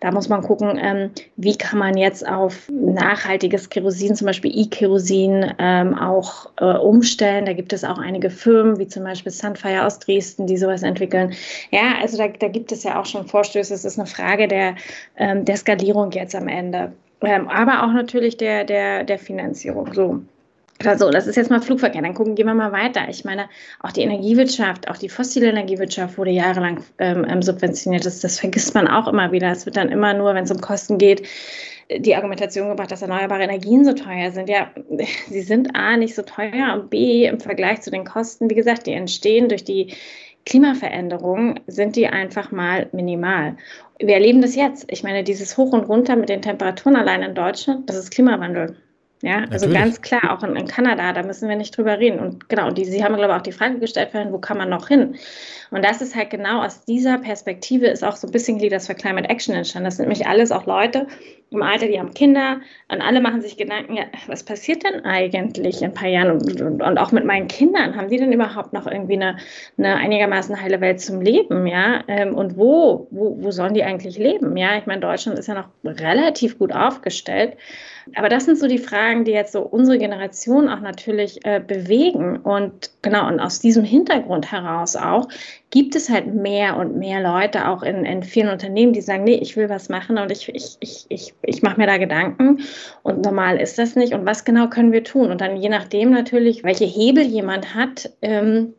da 0.00 0.12
muss 0.12 0.28
man 0.28 0.42
gucken, 0.42 0.78
ähm, 0.80 1.10
wie 1.36 1.56
kann 1.56 1.78
man 1.78 1.96
jetzt 1.96 2.26
auf 2.28 2.70
nachhaltiges 2.70 3.70
Kerosin, 3.70 4.14
zum 4.14 4.26
Beispiel 4.26 4.56
e 4.56 4.66
Kerosin 4.66 5.54
ähm, 5.58 5.94
auch 5.94 6.50
äh, 6.60 6.64
umstellen. 6.64 7.46
Da 7.46 7.54
gibt 7.54 7.72
es 7.72 7.84
auch 7.84 7.98
einige 7.98 8.30
Firmen, 8.30 8.78
wie 8.78 8.86
zum 8.86 9.04
Beispiel 9.04 9.32
Sunfire 9.32 9.86
aus 9.86 9.98
Dresden, 9.98 10.46
die 10.46 10.56
sowas 10.56 10.82
entwickeln. 10.82 11.32
Ja, 11.70 11.94
also 12.00 12.18
da, 12.18 12.28
da 12.28 12.48
gibt 12.48 12.72
es 12.72 12.82
ja 12.82 13.00
auch 13.00 13.06
schon 13.06 13.26
Vorstöße. 13.46 13.74
Es 13.74 13.84
ist 13.84 13.98
eine 13.98 14.06
Frage 14.06 14.48
der, 14.48 14.74
ähm, 15.16 15.44
der 15.44 15.56
Skalierung 15.56 16.10
jetzt 16.12 16.34
am 16.34 16.48
Ende. 16.48 16.92
Ähm, 17.22 17.48
aber 17.48 17.84
auch 17.84 17.92
natürlich 17.92 18.36
der, 18.36 18.64
der, 18.64 19.04
der 19.04 19.18
Finanzierung. 19.18 19.92
So. 19.94 20.22
Also, 20.84 21.10
das 21.10 21.26
ist 21.26 21.36
jetzt 21.36 21.50
mal 21.50 21.62
Flugverkehr. 21.62 22.02
Dann 22.02 22.12
gucken, 22.12 22.34
gehen 22.34 22.46
wir 22.46 22.54
mal 22.54 22.72
weiter. 22.72 23.08
Ich 23.08 23.24
meine, 23.24 23.48
auch 23.80 23.92
die 23.92 24.02
Energiewirtschaft, 24.02 24.90
auch 24.90 24.98
die 24.98 25.08
fossile 25.08 25.48
Energiewirtschaft 25.48 26.18
wurde 26.18 26.32
jahrelang 26.32 26.84
ähm, 26.98 27.24
ähm, 27.26 27.40
subventioniert. 27.40 28.04
Das, 28.04 28.20
das 28.20 28.38
vergisst 28.38 28.74
man 28.74 28.86
auch 28.86 29.08
immer 29.08 29.32
wieder. 29.32 29.50
Es 29.50 29.64
wird 29.64 29.76
dann 29.76 29.88
immer 29.88 30.12
nur, 30.12 30.34
wenn 30.34 30.44
es 30.44 30.50
um 30.50 30.60
Kosten 30.60 30.98
geht, 30.98 31.26
die 31.90 32.16
Argumentation 32.16 32.68
gebracht, 32.68 32.90
dass 32.90 33.02
erneuerbare 33.02 33.44
Energien 33.44 33.84
so 33.84 33.92
teuer 33.92 34.32
sind. 34.32 34.48
Ja, 34.50 34.70
sie 35.28 35.42
sind 35.42 35.74
A 35.74 35.96
nicht 35.96 36.14
so 36.14 36.22
teuer 36.22 36.74
und 36.74 36.90
B 36.90 37.24
im 37.24 37.40
Vergleich 37.40 37.80
zu 37.80 37.90
den 37.90 38.04
Kosten, 38.04 38.50
wie 38.50 38.54
gesagt, 38.54 38.86
die 38.86 38.92
entstehen 38.92 39.48
durch 39.48 39.64
die 39.64 39.94
Klimaveränderungen, 40.46 41.60
sind 41.66 41.96
die 41.96 42.06
einfach 42.06 42.52
mal 42.52 42.88
minimal. 42.92 43.56
Wir 43.98 44.14
erleben 44.14 44.40
das 44.40 44.54
jetzt. 44.54 44.86
Ich 44.88 45.02
meine, 45.02 45.24
dieses 45.24 45.56
Hoch 45.56 45.72
und 45.72 45.88
runter 45.88 46.16
mit 46.16 46.28
den 46.28 46.40
Temperaturen 46.40 46.96
allein 46.96 47.22
in 47.22 47.34
Deutschland, 47.34 47.90
das 47.90 47.96
ist 47.96 48.10
Klimawandel. 48.12 48.76
Ja, 49.22 49.44
also 49.50 49.66
Natürlich. 49.66 49.74
ganz 49.74 50.02
klar, 50.02 50.30
auch 50.30 50.42
in, 50.42 50.56
in, 50.56 50.66
Kanada, 50.68 51.12
da 51.12 51.22
müssen 51.22 51.48
wir 51.48 51.56
nicht 51.56 51.76
drüber 51.76 51.98
reden. 51.98 52.20
Und 52.20 52.48
genau, 52.50 52.70
die, 52.70 52.84
Sie 52.84 53.02
haben, 53.02 53.16
glaube 53.16 53.32
ich, 53.32 53.38
auch 53.38 53.42
die 53.42 53.52
Frage 53.52 53.78
gestellt, 53.78 54.10
wo 54.30 54.38
kann 54.38 54.58
man 54.58 54.68
noch 54.68 54.88
hin? 54.88 55.16
Und 55.70 55.84
das 55.84 56.02
ist 56.02 56.14
halt 56.14 56.30
genau 56.30 56.62
aus 56.62 56.84
dieser 56.84 57.18
Perspektive 57.18 57.86
ist 57.86 58.04
auch 58.04 58.14
so 58.14 58.28
ein 58.28 58.30
bisschen 58.30 58.58
Leaders 58.58 58.86
for 58.86 58.94
Climate 58.94 59.28
Action 59.28 59.54
entstanden. 59.54 59.86
Das 59.86 59.96
sind 59.96 60.08
nämlich 60.08 60.26
alles 60.28 60.52
auch 60.52 60.66
Leute 60.66 61.06
im 61.50 61.62
Alter, 61.62 61.86
die 61.86 61.98
haben 61.98 62.12
Kinder 62.12 62.60
und 62.90 63.00
alle 63.00 63.20
machen 63.20 63.40
sich 63.40 63.56
Gedanken, 63.56 63.94
ja, 63.94 64.04
was 64.26 64.42
passiert 64.42 64.82
denn 64.82 65.04
eigentlich 65.04 65.80
in 65.80 65.88
ein 65.88 65.94
paar 65.94 66.08
Jahren? 66.08 66.32
Und, 66.32 66.60
und, 66.60 66.82
und 66.82 66.98
auch 66.98 67.12
mit 67.12 67.24
meinen 67.24 67.46
Kindern, 67.46 67.94
haben 67.94 68.08
die 68.08 68.16
denn 68.16 68.32
überhaupt 68.32 68.72
noch 68.72 68.86
irgendwie 68.86 69.14
eine, 69.14 69.36
eine 69.78 69.94
einigermaßen 69.96 70.60
heile 70.60 70.80
Welt 70.80 71.00
zum 71.00 71.20
Leben? 71.20 71.66
Ja, 71.66 72.02
ähm, 72.08 72.34
und 72.34 72.56
wo, 72.56 73.06
wo, 73.10 73.36
wo 73.40 73.50
sollen 73.52 73.74
die 73.74 73.84
eigentlich 73.84 74.18
leben? 74.18 74.56
Ja, 74.56 74.76
ich 74.76 74.86
meine, 74.86 75.00
Deutschland 75.00 75.38
ist 75.38 75.46
ja 75.46 75.54
noch 75.54 75.68
relativ 75.84 76.58
gut 76.58 76.72
aufgestellt. 76.72 77.56
Aber 78.14 78.28
das 78.28 78.44
sind 78.44 78.56
so 78.58 78.68
die 78.68 78.78
Fragen, 78.78 79.24
die 79.24 79.32
jetzt 79.32 79.52
so 79.52 79.62
unsere 79.62 79.98
Generation 79.98 80.68
auch 80.68 80.80
natürlich 80.80 81.44
äh, 81.44 81.60
bewegen. 81.60 82.38
Und 82.38 82.90
genau, 83.02 83.26
und 83.26 83.40
aus 83.40 83.58
diesem 83.58 83.82
Hintergrund 83.82 84.52
heraus 84.52 84.94
auch 84.94 85.28
gibt 85.70 85.96
es 85.96 86.08
halt 86.08 86.32
mehr 86.32 86.76
und 86.76 86.96
mehr 86.96 87.20
Leute 87.20 87.68
auch 87.68 87.82
in, 87.82 88.04
in 88.04 88.22
vielen 88.22 88.48
Unternehmen, 88.48 88.92
die 88.92 89.00
sagen, 89.00 89.24
nee, 89.24 89.34
ich 89.34 89.56
will 89.56 89.68
was 89.68 89.88
machen 89.88 90.18
und 90.18 90.30
ich, 90.30 90.48
ich, 90.54 90.76
ich, 90.80 91.06
ich, 91.08 91.34
ich 91.42 91.62
mache 91.62 91.78
mir 91.78 91.86
da 91.86 91.98
Gedanken. 91.98 92.60
Und 93.02 93.22
normal 93.24 93.60
ist 93.60 93.78
das 93.78 93.96
nicht. 93.96 94.12
Und 94.12 94.26
was 94.26 94.44
genau 94.44 94.68
können 94.68 94.92
wir 94.92 95.04
tun? 95.04 95.30
Und 95.30 95.40
dann 95.40 95.56
je 95.56 95.68
nachdem 95.68 96.10
natürlich, 96.10 96.64
welche 96.64 96.84
Hebel 96.84 97.24
jemand 97.24 97.74
hat, 97.74 98.10
ähm, 98.22 98.74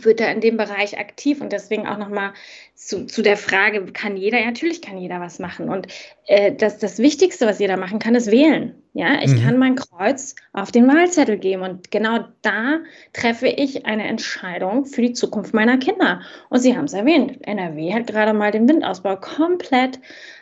wird 0.00 0.20
er 0.20 0.32
in 0.32 0.40
dem 0.40 0.56
Bereich 0.56 0.98
aktiv 0.98 1.40
und 1.40 1.52
deswegen 1.52 1.86
auch 1.86 1.98
nochmal 1.98 2.32
zu, 2.74 3.06
zu 3.06 3.22
der 3.22 3.36
Frage, 3.36 3.84
kann 3.86 4.16
jeder? 4.16 4.40
Ja, 4.40 4.46
natürlich 4.46 4.82
kann 4.82 4.98
jeder 4.98 5.20
was 5.20 5.38
machen. 5.38 5.68
Und 5.68 5.86
äh, 6.26 6.52
das, 6.52 6.78
das 6.78 6.98
Wichtigste, 6.98 7.46
was 7.46 7.60
jeder 7.60 7.76
machen 7.76 8.00
kann, 8.00 8.14
ist 8.14 8.30
wählen. 8.30 8.74
Ja, 8.94 9.22
ich 9.22 9.32
mhm. 9.32 9.42
kann 9.42 9.58
mein 9.58 9.74
Kreuz 9.76 10.34
auf 10.52 10.70
den 10.70 10.86
Wahlzettel 10.86 11.38
geben 11.38 11.62
und 11.62 11.90
genau 11.90 12.20
da 12.42 12.78
treffe 13.12 13.48
ich 13.48 13.86
eine 13.86 14.06
Entscheidung 14.06 14.86
für 14.86 15.02
die 15.02 15.12
Zukunft 15.12 15.54
meiner 15.54 15.78
Kinder. 15.78 16.20
Und 16.48 16.60
Sie 16.60 16.76
haben 16.76 16.84
es 16.84 16.92
erwähnt, 16.92 17.44
NRW 17.46 17.92
hat 17.92 18.06
gerade 18.06 18.32
mal 18.32 18.52
den 18.52 18.68
Windausbau 18.68 19.16
komplett 19.16 19.98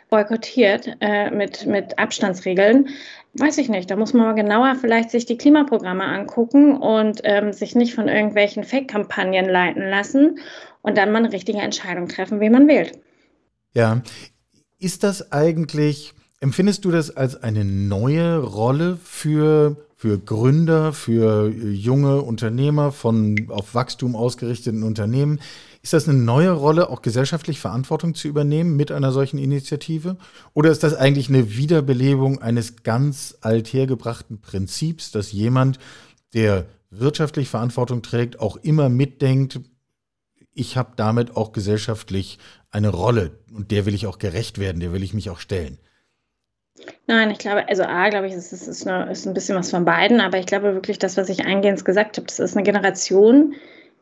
boykottiert 0.09 0.97
äh, 1.01 1.31
mit, 1.31 1.65
mit 1.65 1.97
Abstandsregeln. 1.97 2.89
Weiß 3.33 3.57
ich 3.57 3.69
nicht. 3.69 3.89
Da 3.89 3.95
muss 3.95 4.13
man 4.13 4.27
mal 4.27 4.35
genauer 4.35 4.75
vielleicht 4.75 5.09
sich 5.09 5.25
die 5.25 5.37
Klimaprogramme 5.37 6.03
angucken 6.03 6.77
und 6.77 7.21
ähm, 7.23 7.51
sich 7.51 7.73
nicht 7.73 7.95
von 7.95 8.07
irgendwelchen 8.07 8.63
Fake-Kampagnen 8.63 9.49
leiten 9.49 9.89
lassen 9.89 10.39
und 10.83 10.97
dann 10.97 11.11
mal 11.11 11.25
richtige 11.25 11.57
Entscheidung 11.57 12.07
treffen, 12.07 12.39
wen 12.39 12.51
man 12.51 12.67
wählt. 12.67 12.99
Ja. 13.73 14.03
Ist 14.77 15.03
das 15.03 15.31
eigentlich, 15.31 16.13
empfindest 16.41 16.85
du 16.85 16.91
das 16.91 17.15
als 17.15 17.41
eine 17.41 17.65
neue 17.65 18.37
Rolle 18.37 18.97
für, 19.01 19.77
für 19.95 20.19
Gründer, 20.19 20.91
für 20.93 21.49
junge 21.49 22.21
Unternehmer 22.21 22.91
von 22.91 23.47
auf 23.49 23.73
Wachstum 23.73 24.15
ausgerichteten 24.15 24.83
Unternehmen? 24.83 25.39
Ist 25.81 25.93
das 25.93 26.07
eine 26.07 26.17
neue 26.17 26.51
Rolle, 26.51 26.89
auch 26.89 27.01
gesellschaftlich 27.01 27.59
Verantwortung 27.59 28.13
zu 28.13 28.27
übernehmen 28.27 28.75
mit 28.75 28.91
einer 28.91 29.11
solchen 29.11 29.37
Initiative? 29.37 30.17
Oder 30.53 30.71
ist 30.71 30.83
das 30.83 30.95
eigentlich 30.95 31.29
eine 31.29 31.55
Wiederbelebung 31.55 32.41
eines 32.41 32.83
ganz 32.83 33.37
althergebrachten 33.41 34.41
Prinzips, 34.41 35.11
dass 35.11 35.31
jemand, 35.31 35.79
der 36.33 36.65
wirtschaftlich 36.89 37.49
Verantwortung 37.49 38.01
trägt, 38.01 38.39
auch 38.39 38.57
immer 38.57 38.89
mitdenkt, 38.89 39.61
ich 40.53 40.77
habe 40.77 40.93
damit 40.95 41.35
auch 41.35 41.51
gesellschaftlich 41.51 42.39
eine 42.71 42.89
Rolle 42.89 43.31
und 43.53 43.71
der 43.71 43.85
will 43.85 43.93
ich 43.93 44.07
auch 44.07 44.19
gerecht 44.19 44.59
werden, 44.59 44.79
der 44.79 44.93
will 44.93 45.03
ich 45.03 45.13
mich 45.13 45.29
auch 45.29 45.39
stellen? 45.39 45.77
Nein, 47.07 47.31
ich 47.31 47.37
glaube, 47.37 47.67
also 47.69 47.83
A, 47.83 48.09
glaube 48.09 48.27
ich, 48.27 48.33
es 48.33 48.51
ist, 48.51 48.67
ist, 48.67 48.85
ist 48.85 49.27
ein 49.27 49.33
bisschen 49.33 49.57
was 49.57 49.69
von 49.69 49.85
beiden, 49.85 50.21
aber 50.21 50.39
ich 50.39 50.45
glaube 50.45 50.73
wirklich, 50.73 50.99
das, 50.99 51.17
was 51.17 51.29
ich 51.29 51.45
eingehend 51.45 51.85
gesagt 51.85 52.17
habe, 52.17 52.27
das 52.27 52.39
ist 52.39 52.55
eine 52.55 52.63
Generation, 52.63 53.53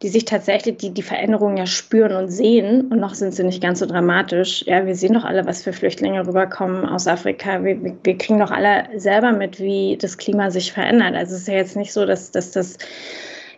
die 0.02 0.10
sich 0.10 0.26
tatsächlich 0.26 0.78
die, 0.78 0.92
die 0.92 1.04
Veränderungen 1.04 1.58
ja 1.58 1.68
spüren 1.68 2.16
und 2.16 2.30
sehen. 2.30 2.92
Und 2.92 3.00
noch 3.00 3.14
sind 3.14 3.36
sie 3.36 3.44
nicht 3.44 3.62
ganz 3.62 3.80
so 3.80 3.86
dramatisch. 3.86 4.64
Ja, 4.66 4.86
wir 4.88 4.96
sehen 4.96 5.14
doch 5.14 5.26
alle, 5.26 5.46
was 5.46 5.62
für 5.62 5.74
Flüchtlinge 5.74 6.26
rüberkommen 6.26 6.86
aus 6.86 7.08
Afrika. 7.08 7.64
Wir, 7.64 7.84
wir, 7.84 7.96
wir 8.04 8.18
kriegen 8.18 8.40
doch 8.40 8.50
alle 8.50 8.88
selber 8.96 9.32
mit, 9.32 9.60
wie 9.60 9.98
das 10.02 10.18
Klima 10.18 10.50
sich 10.50 10.72
verändert. 10.72 11.14
Also 11.16 11.36
es 11.36 11.42
ist 11.42 11.48
ja 11.48 11.54
jetzt 11.54 11.76
nicht 11.76 11.94
so, 11.94 12.06
dass, 12.06 12.32
dass 12.32 12.50
das 12.50 12.78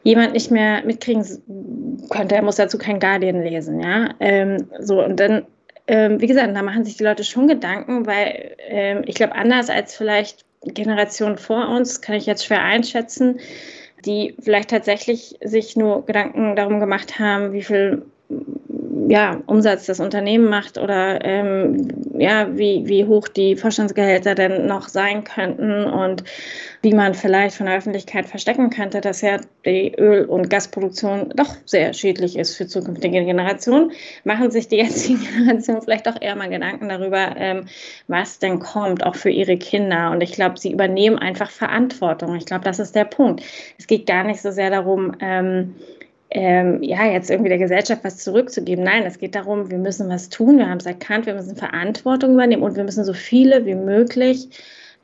jemand 0.03 0.33
nicht 0.33 0.51
mehr 0.51 0.83
mitkriegen 0.85 1.25
könnte. 2.09 2.35
Er 2.35 2.41
muss 2.43 2.57
dazu 2.57 2.77
kein 2.77 2.99
Guardian 2.99 3.41
lesen. 3.41 3.79
Ja, 3.79 4.09
ähm, 4.19 4.67
so 4.79 5.03
und 5.03 5.19
dann 5.19 5.45
ähm, 5.87 6.21
wie 6.21 6.27
gesagt, 6.27 6.55
da 6.55 6.61
machen 6.61 6.85
sich 6.85 6.97
die 6.97 7.03
Leute 7.03 7.23
schon 7.23 7.47
Gedanken, 7.47 8.05
weil 8.05 8.55
ähm, 8.67 9.03
ich 9.05 9.15
glaube, 9.15 9.35
anders 9.35 9.69
als 9.69 9.95
vielleicht 9.95 10.45
Generationen 10.61 11.37
vor 11.37 11.67
uns, 11.67 12.01
kann 12.01 12.15
ich 12.15 12.25
jetzt 12.25 12.45
schwer 12.45 12.63
einschätzen, 12.63 13.39
die 14.05 14.35
vielleicht 14.41 14.69
tatsächlich 14.69 15.37
sich 15.43 15.75
nur 15.75 16.05
Gedanken 16.05 16.55
darum 16.55 16.79
gemacht 16.79 17.19
haben, 17.19 17.51
wie 17.51 17.63
viel 17.63 18.05
ja, 19.13 19.43
Umsatz 19.45 19.85
das 19.85 19.99
Unternehmen 19.99 20.49
macht 20.49 20.79
oder 20.79 21.23
ähm, 21.23 21.87
ja, 22.17 22.47
wie, 22.57 22.81
wie 22.87 23.05
hoch 23.05 23.27
die 23.27 23.55
Vorstandsgehälter 23.55 24.33
denn 24.33 24.65
noch 24.65 24.87
sein 24.87 25.23
könnten 25.23 25.85
und 25.85 26.23
wie 26.81 26.95
man 26.95 27.13
vielleicht 27.13 27.57
von 27.57 27.67
der 27.67 27.77
Öffentlichkeit 27.77 28.25
verstecken 28.25 28.71
könnte, 28.71 29.01
dass 29.01 29.21
ja 29.21 29.37
die 29.67 29.93
Öl- 29.99 30.25
und 30.25 30.49
Gasproduktion 30.49 31.31
doch 31.35 31.55
sehr 31.65 31.93
schädlich 31.93 32.35
ist 32.39 32.57
für 32.57 32.65
zukünftige 32.65 33.23
Generationen, 33.23 33.91
machen 34.23 34.49
sich 34.49 34.67
die 34.67 34.77
jetzige 34.83 35.19
Generation 35.19 35.83
vielleicht 35.83 36.07
doch 36.07 36.19
eher 36.19 36.35
mal 36.35 36.49
Gedanken 36.49 36.89
darüber, 36.89 37.35
ähm, 37.37 37.65
was 38.07 38.39
denn 38.39 38.57
kommt, 38.57 39.05
auch 39.05 39.15
für 39.15 39.29
ihre 39.29 39.57
Kinder. 39.57 40.09
Und 40.09 40.21
ich 40.21 40.31
glaube, 40.31 40.57
sie 40.57 40.71
übernehmen 40.71 41.19
einfach 41.19 41.51
Verantwortung. 41.51 42.33
Ich 42.35 42.47
glaube, 42.47 42.63
das 42.65 42.79
ist 42.79 42.95
der 42.95 43.05
Punkt. 43.05 43.43
Es 43.77 43.85
geht 43.85 44.07
gar 44.07 44.23
nicht 44.23 44.41
so 44.41 44.49
sehr 44.49 44.71
darum, 44.71 45.15
ähm, 45.19 45.75
ähm, 46.35 46.81
ja, 46.81 47.05
jetzt 47.05 47.29
irgendwie 47.29 47.49
der 47.49 47.59
Gesellschaft 47.59 48.03
was 48.03 48.17
zurückzugeben. 48.17 48.83
Nein, 48.83 49.03
es 49.05 49.19
geht 49.19 49.35
darum, 49.35 49.69
wir 49.69 49.77
müssen 49.77 50.09
was 50.09 50.29
tun, 50.29 50.57
wir 50.57 50.67
haben 50.67 50.79
es 50.79 50.85
erkannt, 50.87 51.27
wir 51.27 51.35
müssen 51.35 51.55
Verantwortung 51.55 52.33
übernehmen 52.33 52.63
und 52.63 52.75
wir 52.75 52.83
müssen 52.83 53.05
so 53.05 53.13
viele 53.13 53.65
wie 53.67 53.75
möglich 53.75 54.49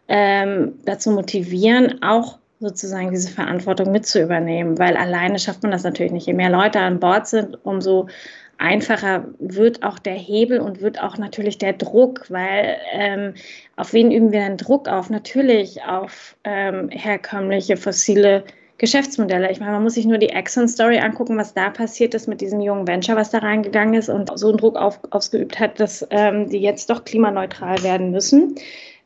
ähm, 0.08 0.74
dazu 0.86 1.12
motivieren, 1.12 2.02
auch 2.02 2.40
sozusagen 2.60 3.12
diese 3.12 3.30
Verantwortung 3.30 3.92
mit 3.92 4.08
zu 4.08 4.22
übernehmen, 4.22 4.80
weil 4.80 4.98
alleine 4.98 5.38
schafft 5.38 5.62
man 5.62 5.72
das 5.72 5.84
natürlich 5.84 6.12
nicht. 6.12 6.26
Je 6.26 6.34
mehr 6.34 6.50
Leute 6.50 6.80
an 6.80 7.00
Bord 7.00 7.28
sind, 7.28 7.64
umso 7.64 8.08
einfacher 8.58 9.26
wird 9.38 9.84
auch 9.84 10.00
der 10.00 10.16
Hebel 10.16 10.60
und 10.60 10.82
wird 10.82 11.02
auch 11.02 11.18
natürlich 11.18 11.60
der 11.60 11.74
Druck, 11.74 12.26
weil 12.30 12.78
ähm, 12.92 13.36
auf 13.76 13.94
wen 13.94 14.12
üben 14.12 14.32
wir 14.32 14.42
denn 14.42 14.58
Druck 14.58 14.90
auf? 14.90 15.12
Natürlich 15.12 15.84
auf 15.84 16.36
ähm, 16.44 16.90
herkömmliche 16.90 17.78
fossile 17.78 18.44
Geschäftsmodelle. 18.80 19.52
Ich 19.52 19.60
meine, 19.60 19.74
man 19.74 19.84
muss 19.84 19.94
sich 19.96 20.06
nur 20.06 20.18
die 20.18 20.30
Exxon-Story 20.30 21.00
angucken, 21.00 21.38
was 21.38 21.54
da 21.54 21.70
passiert 21.70 22.14
ist 22.14 22.28
mit 22.28 22.42
diesem 22.42 22.62
jungen 22.62 22.88
Venture, 22.88 23.18
was 23.18 23.30
da 23.30 23.40
reingegangen 23.40 23.94
ist 23.94 24.10
und 24.10 24.32
so 24.40 24.48
einen 24.50 24.58
Druck 24.58 24.78
auf, 24.78 25.00
ausgeübt 25.12 25.60
hat, 25.60 25.80
dass 25.80 26.08
ähm, 26.10 26.50
die 26.50 26.60
jetzt 26.60 26.90
doch 26.90 27.04
klimaneutral 27.04 27.84
werden 27.84 28.12
müssen, 28.12 28.56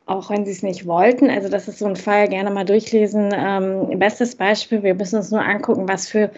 auch 0.06 0.30
wenn 0.30 0.46
sie 0.46 0.52
es 0.52 0.62
nicht 0.62 0.86
wollten. 0.86 1.28
Also 1.28 1.48
das 1.48 1.66
ist 1.66 1.80
so 1.80 1.86
ein 1.86 1.96
Fall, 1.96 2.28
gerne 2.28 2.50
mal 2.52 2.64
durchlesen. 2.64 3.34
Ähm, 3.34 3.98
bestes 3.98 4.36
Beispiel, 4.36 4.84
wir 4.84 4.94
müssen 4.94 5.16
uns 5.16 5.32
nur 5.32 5.44
angucken, 5.44 5.88
was 5.88 6.08
für 6.08 6.30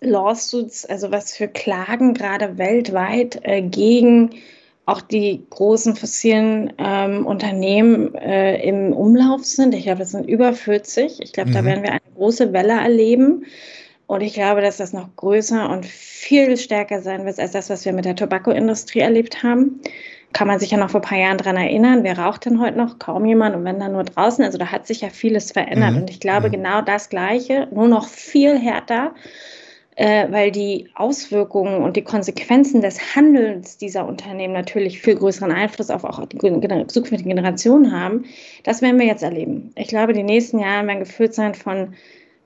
Lawsuits, 0.00 0.84
also 0.84 1.12
was 1.12 1.36
für 1.36 1.46
Klagen 1.46 2.14
gerade 2.14 2.58
weltweit 2.58 3.38
äh, 3.44 3.62
gegen 3.62 4.30
auch 4.84 5.00
die 5.00 5.46
großen 5.50 5.94
fossilen 5.94 6.72
ähm, 6.78 7.24
Unternehmen 7.24 8.14
äh, 8.14 8.60
im 8.66 8.92
Umlauf 8.92 9.44
sind. 9.44 9.74
Ich 9.74 9.84
glaube, 9.84 10.00
das 10.00 10.10
sind 10.10 10.28
über 10.28 10.52
40. 10.52 11.20
Ich 11.20 11.32
glaube, 11.32 11.50
mhm. 11.50 11.54
da 11.54 11.64
werden 11.64 11.82
wir 11.84 11.92
eine 11.92 12.00
große 12.16 12.52
Welle 12.52 12.72
erleben. 12.72 13.44
Und 14.08 14.20
ich 14.20 14.34
glaube, 14.34 14.60
dass 14.60 14.78
das 14.78 14.92
noch 14.92 15.14
größer 15.16 15.70
und 15.70 15.86
viel 15.86 16.56
stärker 16.56 17.00
sein 17.00 17.24
wird 17.24 17.38
als 17.38 17.52
das, 17.52 17.70
was 17.70 17.84
wir 17.84 17.92
mit 17.92 18.04
der 18.04 18.16
Tobacco-Industrie 18.16 18.98
erlebt 18.98 19.42
haben. 19.42 19.80
Kann 20.32 20.48
man 20.48 20.58
sich 20.58 20.70
ja 20.70 20.78
noch 20.78 20.90
vor 20.90 21.00
ein 21.00 21.08
paar 21.08 21.18
Jahren 21.18 21.38
daran 21.38 21.56
erinnern, 21.56 22.02
wer 22.02 22.18
raucht 22.18 22.46
denn 22.46 22.60
heute 22.60 22.76
noch? 22.76 22.98
Kaum 22.98 23.24
jemand 23.24 23.54
und 23.54 23.64
wenn 23.64 23.78
dann 23.78 23.92
nur 23.92 24.04
draußen. 24.04 24.44
Also 24.44 24.58
da 24.58 24.66
hat 24.72 24.86
sich 24.86 25.02
ja 25.02 25.10
vieles 25.10 25.52
verändert. 25.52 25.92
Mhm. 25.92 25.98
Und 25.98 26.10
ich 26.10 26.20
glaube, 26.20 26.48
mhm. 26.48 26.52
genau 26.52 26.82
das 26.82 27.08
Gleiche, 27.08 27.68
nur 27.70 27.86
noch 27.86 28.08
viel 28.08 28.58
härter 28.58 29.14
weil 29.96 30.50
die 30.50 30.88
Auswirkungen 30.94 31.82
und 31.82 31.96
die 31.96 32.02
Konsequenzen 32.02 32.80
des 32.80 33.14
Handelns 33.14 33.76
dieser 33.76 34.06
Unternehmen 34.06 34.54
natürlich 34.54 35.00
viel 35.00 35.16
größeren 35.16 35.52
Einfluss 35.52 35.90
auf 35.90 36.04
auch 36.04 36.24
die 36.26 36.38
zukünftigen 36.38 37.28
Generationen 37.28 37.92
haben. 37.92 38.24
Das 38.64 38.80
werden 38.82 38.98
wir 38.98 39.06
jetzt 39.06 39.22
erleben. 39.22 39.72
Ich 39.76 39.88
glaube, 39.88 40.12
die 40.12 40.22
nächsten 40.22 40.58
Jahre 40.58 40.86
werden 40.86 41.00
gefüllt 41.00 41.34
sein 41.34 41.54
von 41.54 41.94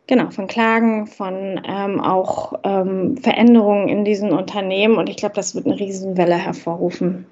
Genau, 0.09 0.31
von 0.31 0.47
Klagen, 0.47 1.09
von 1.09 1.61
ähm, 1.67 2.01
auch 2.01 2.53
ähm, 2.63 3.17
Veränderungen 3.17 3.89
in 3.89 4.05
diesen 4.05 4.31
Unternehmen. 4.31 4.99
Und 4.99 5.09
ich 5.09 5.17
glaube, 5.17 5.35
das 5.35 5.57
wird 5.57 5.67
eine 5.67 5.79
Riesenwelle 5.79 6.37
hervorrufen. 6.37 7.27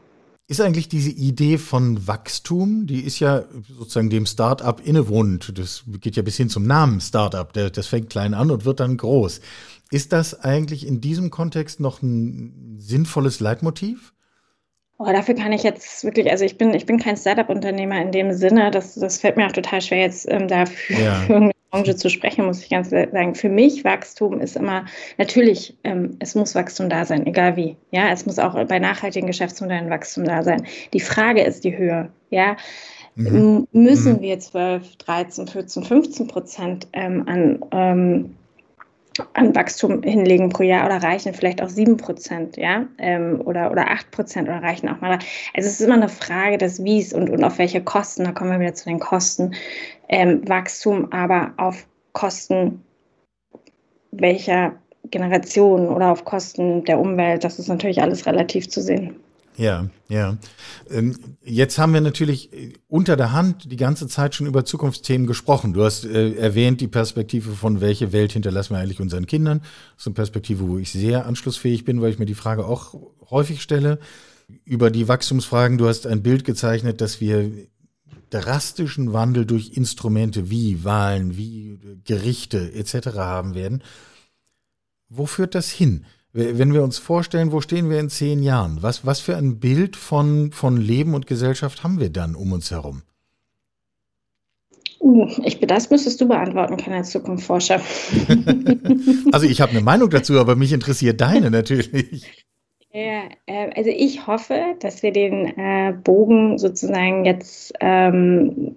Ist 0.46 0.60
eigentlich 0.60 0.88
diese 0.88 1.10
Idee 1.10 1.56
von 1.56 2.06
Wachstum, 2.06 2.86
die 2.86 3.00
ist 3.00 3.18
ja 3.18 3.44
sozusagen 3.78 4.10
dem 4.10 4.26
Start-up 4.26 4.82
innewohnend. 4.84 5.56
Das 5.56 5.84
geht 6.00 6.16
ja 6.16 6.22
bis 6.22 6.36
hin 6.36 6.50
zum 6.50 6.66
Namen 6.66 7.00
Start-up. 7.00 7.52
Das 7.54 7.86
fängt 7.86 8.10
klein 8.10 8.34
an 8.34 8.50
und 8.50 8.64
wird 8.64 8.80
dann 8.80 8.96
groß. 8.96 9.40
Ist 9.90 10.12
das 10.12 10.40
eigentlich 10.40 10.86
in 10.86 11.00
diesem 11.00 11.30
Kontext 11.30 11.80
noch 11.80 12.02
ein 12.02 12.76
sinnvolles 12.78 13.40
Leitmotiv? 13.40 14.12
Oh, 14.98 15.06
dafür 15.06 15.34
kann 15.34 15.52
ich 15.52 15.64
jetzt 15.64 16.04
wirklich, 16.04 16.30
also 16.30 16.44
ich 16.44 16.56
bin, 16.56 16.72
ich 16.72 16.86
bin 16.86 16.98
kein 16.98 17.16
Startup-Unternehmer 17.16 18.00
in 18.00 18.12
dem 18.12 18.32
Sinne, 18.32 18.70
das, 18.70 18.94
das 18.94 19.18
fällt 19.18 19.36
mir 19.36 19.46
auch 19.46 19.52
total 19.52 19.80
schwer, 19.80 20.00
jetzt 20.00 20.30
ähm, 20.30 20.46
dafür 20.46 20.98
ja. 20.98 21.14
für 21.26 21.36
eine 21.36 21.50
Branche 21.70 21.96
zu 21.96 22.08
sprechen, 22.08 22.46
muss 22.46 22.62
ich 22.62 22.70
ganz 22.70 22.90
sagen. 22.90 23.34
Für 23.34 23.48
mich 23.48 23.82
Wachstum 23.84 24.40
ist 24.40 24.56
immer, 24.56 24.84
natürlich, 25.18 25.76
ähm, 25.82 26.16
es 26.20 26.36
muss 26.36 26.54
Wachstum 26.54 26.88
da 26.88 27.04
sein, 27.04 27.26
egal 27.26 27.56
wie. 27.56 27.76
Ja, 27.90 28.10
es 28.12 28.24
muss 28.24 28.38
auch 28.38 28.54
bei 28.66 28.78
nachhaltigen 28.78 29.26
Geschäftsmodellen 29.26 29.90
Wachstum 29.90 30.24
da 30.24 30.44
sein. 30.44 30.64
Die 30.92 31.00
Frage 31.00 31.42
ist 31.42 31.64
die 31.64 31.76
Höhe. 31.76 32.10
Ja, 32.30 32.56
mhm. 33.16 33.66
müssen 33.72 34.14
mhm. 34.14 34.20
wir 34.20 34.38
12, 34.38 34.96
13, 34.96 35.48
14, 35.48 35.82
15 35.82 36.28
Prozent 36.28 36.86
ähm, 36.92 37.24
an 37.26 37.64
ähm, 37.72 38.36
an 39.34 39.54
Wachstum 39.54 40.02
hinlegen 40.02 40.48
pro 40.48 40.62
Jahr 40.62 40.86
oder 40.86 41.02
reichen 41.02 41.34
vielleicht 41.34 41.62
auch 41.62 41.68
sieben 41.68 41.96
Prozent, 41.96 42.56
ja, 42.56 42.86
ähm, 42.98 43.40
oder, 43.44 43.70
oder 43.70 43.90
acht 43.90 44.10
Prozent 44.10 44.48
oder 44.48 44.62
reichen 44.62 44.88
auch 44.88 45.00
mal. 45.00 45.18
Also 45.54 45.68
es 45.68 45.80
ist 45.80 45.82
immer 45.82 45.94
eine 45.94 46.08
Frage 46.08 46.58
des 46.58 46.82
Wies 46.82 47.12
und, 47.12 47.30
und 47.30 47.44
auf 47.44 47.58
welche 47.58 47.82
Kosten, 47.82 48.24
da 48.24 48.32
kommen 48.32 48.50
wir 48.50 48.60
wieder 48.60 48.74
zu 48.74 48.86
den 48.86 49.00
Kosten, 49.00 49.54
ähm, 50.08 50.46
Wachstum 50.48 51.12
aber 51.12 51.52
auf 51.56 51.86
Kosten 52.12 52.82
welcher 54.10 54.74
Generation 55.10 55.88
oder 55.88 56.10
auf 56.10 56.24
Kosten 56.24 56.84
der 56.84 56.98
Umwelt, 56.98 57.44
das 57.44 57.58
ist 57.58 57.68
natürlich 57.68 58.02
alles 58.02 58.26
relativ 58.26 58.68
zu 58.68 58.80
sehen. 58.80 59.16
Ja, 59.56 59.88
ja. 60.08 60.36
Ähm, 60.90 61.16
jetzt 61.44 61.78
haben 61.78 61.94
wir 61.94 62.00
natürlich 62.00 62.52
äh, 62.52 62.72
unter 62.88 63.16
der 63.16 63.32
Hand 63.32 63.70
die 63.70 63.76
ganze 63.76 64.08
Zeit 64.08 64.34
schon 64.34 64.48
über 64.48 64.64
Zukunftsthemen 64.64 65.26
gesprochen. 65.26 65.72
Du 65.72 65.84
hast 65.84 66.04
äh, 66.04 66.32
erwähnt 66.34 66.80
die 66.80 66.88
Perspektive 66.88 67.52
von 67.52 67.80
welche 67.80 68.12
Welt 68.12 68.32
hinterlassen 68.32 68.74
wir 68.74 68.80
eigentlich 68.80 69.00
unseren 69.00 69.26
Kindern. 69.26 69.60
Das 69.60 70.02
ist 70.02 70.06
eine 70.08 70.14
Perspektive, 70.14 70.68
wo 70.68 70.78
ich 70.78 70.90
sehr 70.90 71.26
anschlussfähig 71.26 71.84
bin, 71.84 72.02
weil 72.02 72.10
ich 72.10 72.18
mir 72.18 72.26
die 72.26 72.34
Frage 72.34 72.66
auch 72.66 72.94
häufig 73.30 73.62
stelle. 73.62 74.00
Über 74.64 74.90
die 74.90 75.08
Wachstumsfragen, 75.08 75.78
du 75.78 75.86
hast 75.86 76.06
ein 76.06 76.22
Bild 76.22 76.44
gezeichnet, 76.44 77.00
dass 77.00 77.20
wir 77.20 77.50
drastischen 78.30 79.12
Wandel 79.12 79.46
durch 79.46 79.76
Instrumente 79.76 80.50
wie 80.50 80.82
Wahlen, 80.82 81.36
wie 81.36 81.78
Gerichte 82.04 82.72
etc. 82.74 83.16
haben 83.16 83.54
werden. 83.54 83.82
Wo 85.08 85.26
führt 85.26 85.54
das 85.54 85.70
hin? 85.70 86.04
Wenn 86.36 86.74
wir 86.74 86.82
uns 86.82 86.98
vorstellen, 86.98 87.52
wo 87.52 87.60
stehen 87.60 87.88
wir 87.90 88.00
in 88.00 88.10
zehn 88.10 88.42
Jahren? 88.42 88.78
Was, 88.80 89.06
was 89.06 89.20
für 89.20 89.36
ein 89.36 89.60
Bild 89.60 89.94
von, 89.94 90.50
von 90.50 90.76
Leben 90.76 91.14
und 91.14 91.28
Gesellschaft 91.28 91.84
haben 91.84 92.00
wir 92.00 92.10
dann 92.10 92.34
um 92.34 92.50
uns 92.50 92.72
herum? 92.72 93.02
Uh, 94.98 95.28
ich, 95.44 95.60
das 95.60 95.90
müsstest 95.90 96.20
du 96.20 96.26
beantworten 96.26 96.76
können 96.76 96.96
als 96.96 97.10
Zukunftsforscher. 97.10 97.80
also 99.32 99.46
ich 99.46 99.60
habe 99.60 99.70
eine 99.70 99.80
Meinung 99.82 100.10
dazu, 100.10 100.40
aber 100.40 100.56
mich 100.56 100.72
interessiert 100.72 101.20
deine 101.20 101.52
natürlich. 101.52 102.44
Ja, 102.92 103.28
äh, 103.46 103.70
also 103.76 103.90
ich 103.90 104.26
hoffe, 104.26 104.74
dass 104.80 105.04
wir 105.04 105.12
den 105.12 105.56
äh, 105.56 105.94
Bogen 106.02 106.58
sozusagen 106.58 107.24
jetzt 107.24 107.74
ähm, 107.78 108.74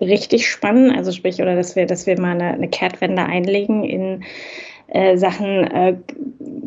richtig 0.00 0.48
spannen, 0.48 0.90
also 0.90 1.12
sprich, 1.12 1.40
oder 1.40 1.54
dass 1.54 1.76
wir, 1.76 1.86
dass 1.86 2.08
wir 2.08 2.20
mal 2.20 2.32
eine, 2.32 2.54
eine 2.54 2.68
Kehrtwende 2.68 3.22
einlegen 3.22 3.84
in 3.84 4.24
äh, 4.90 5.16
Sachen 5.16 5.64
äh, 5.64 5.96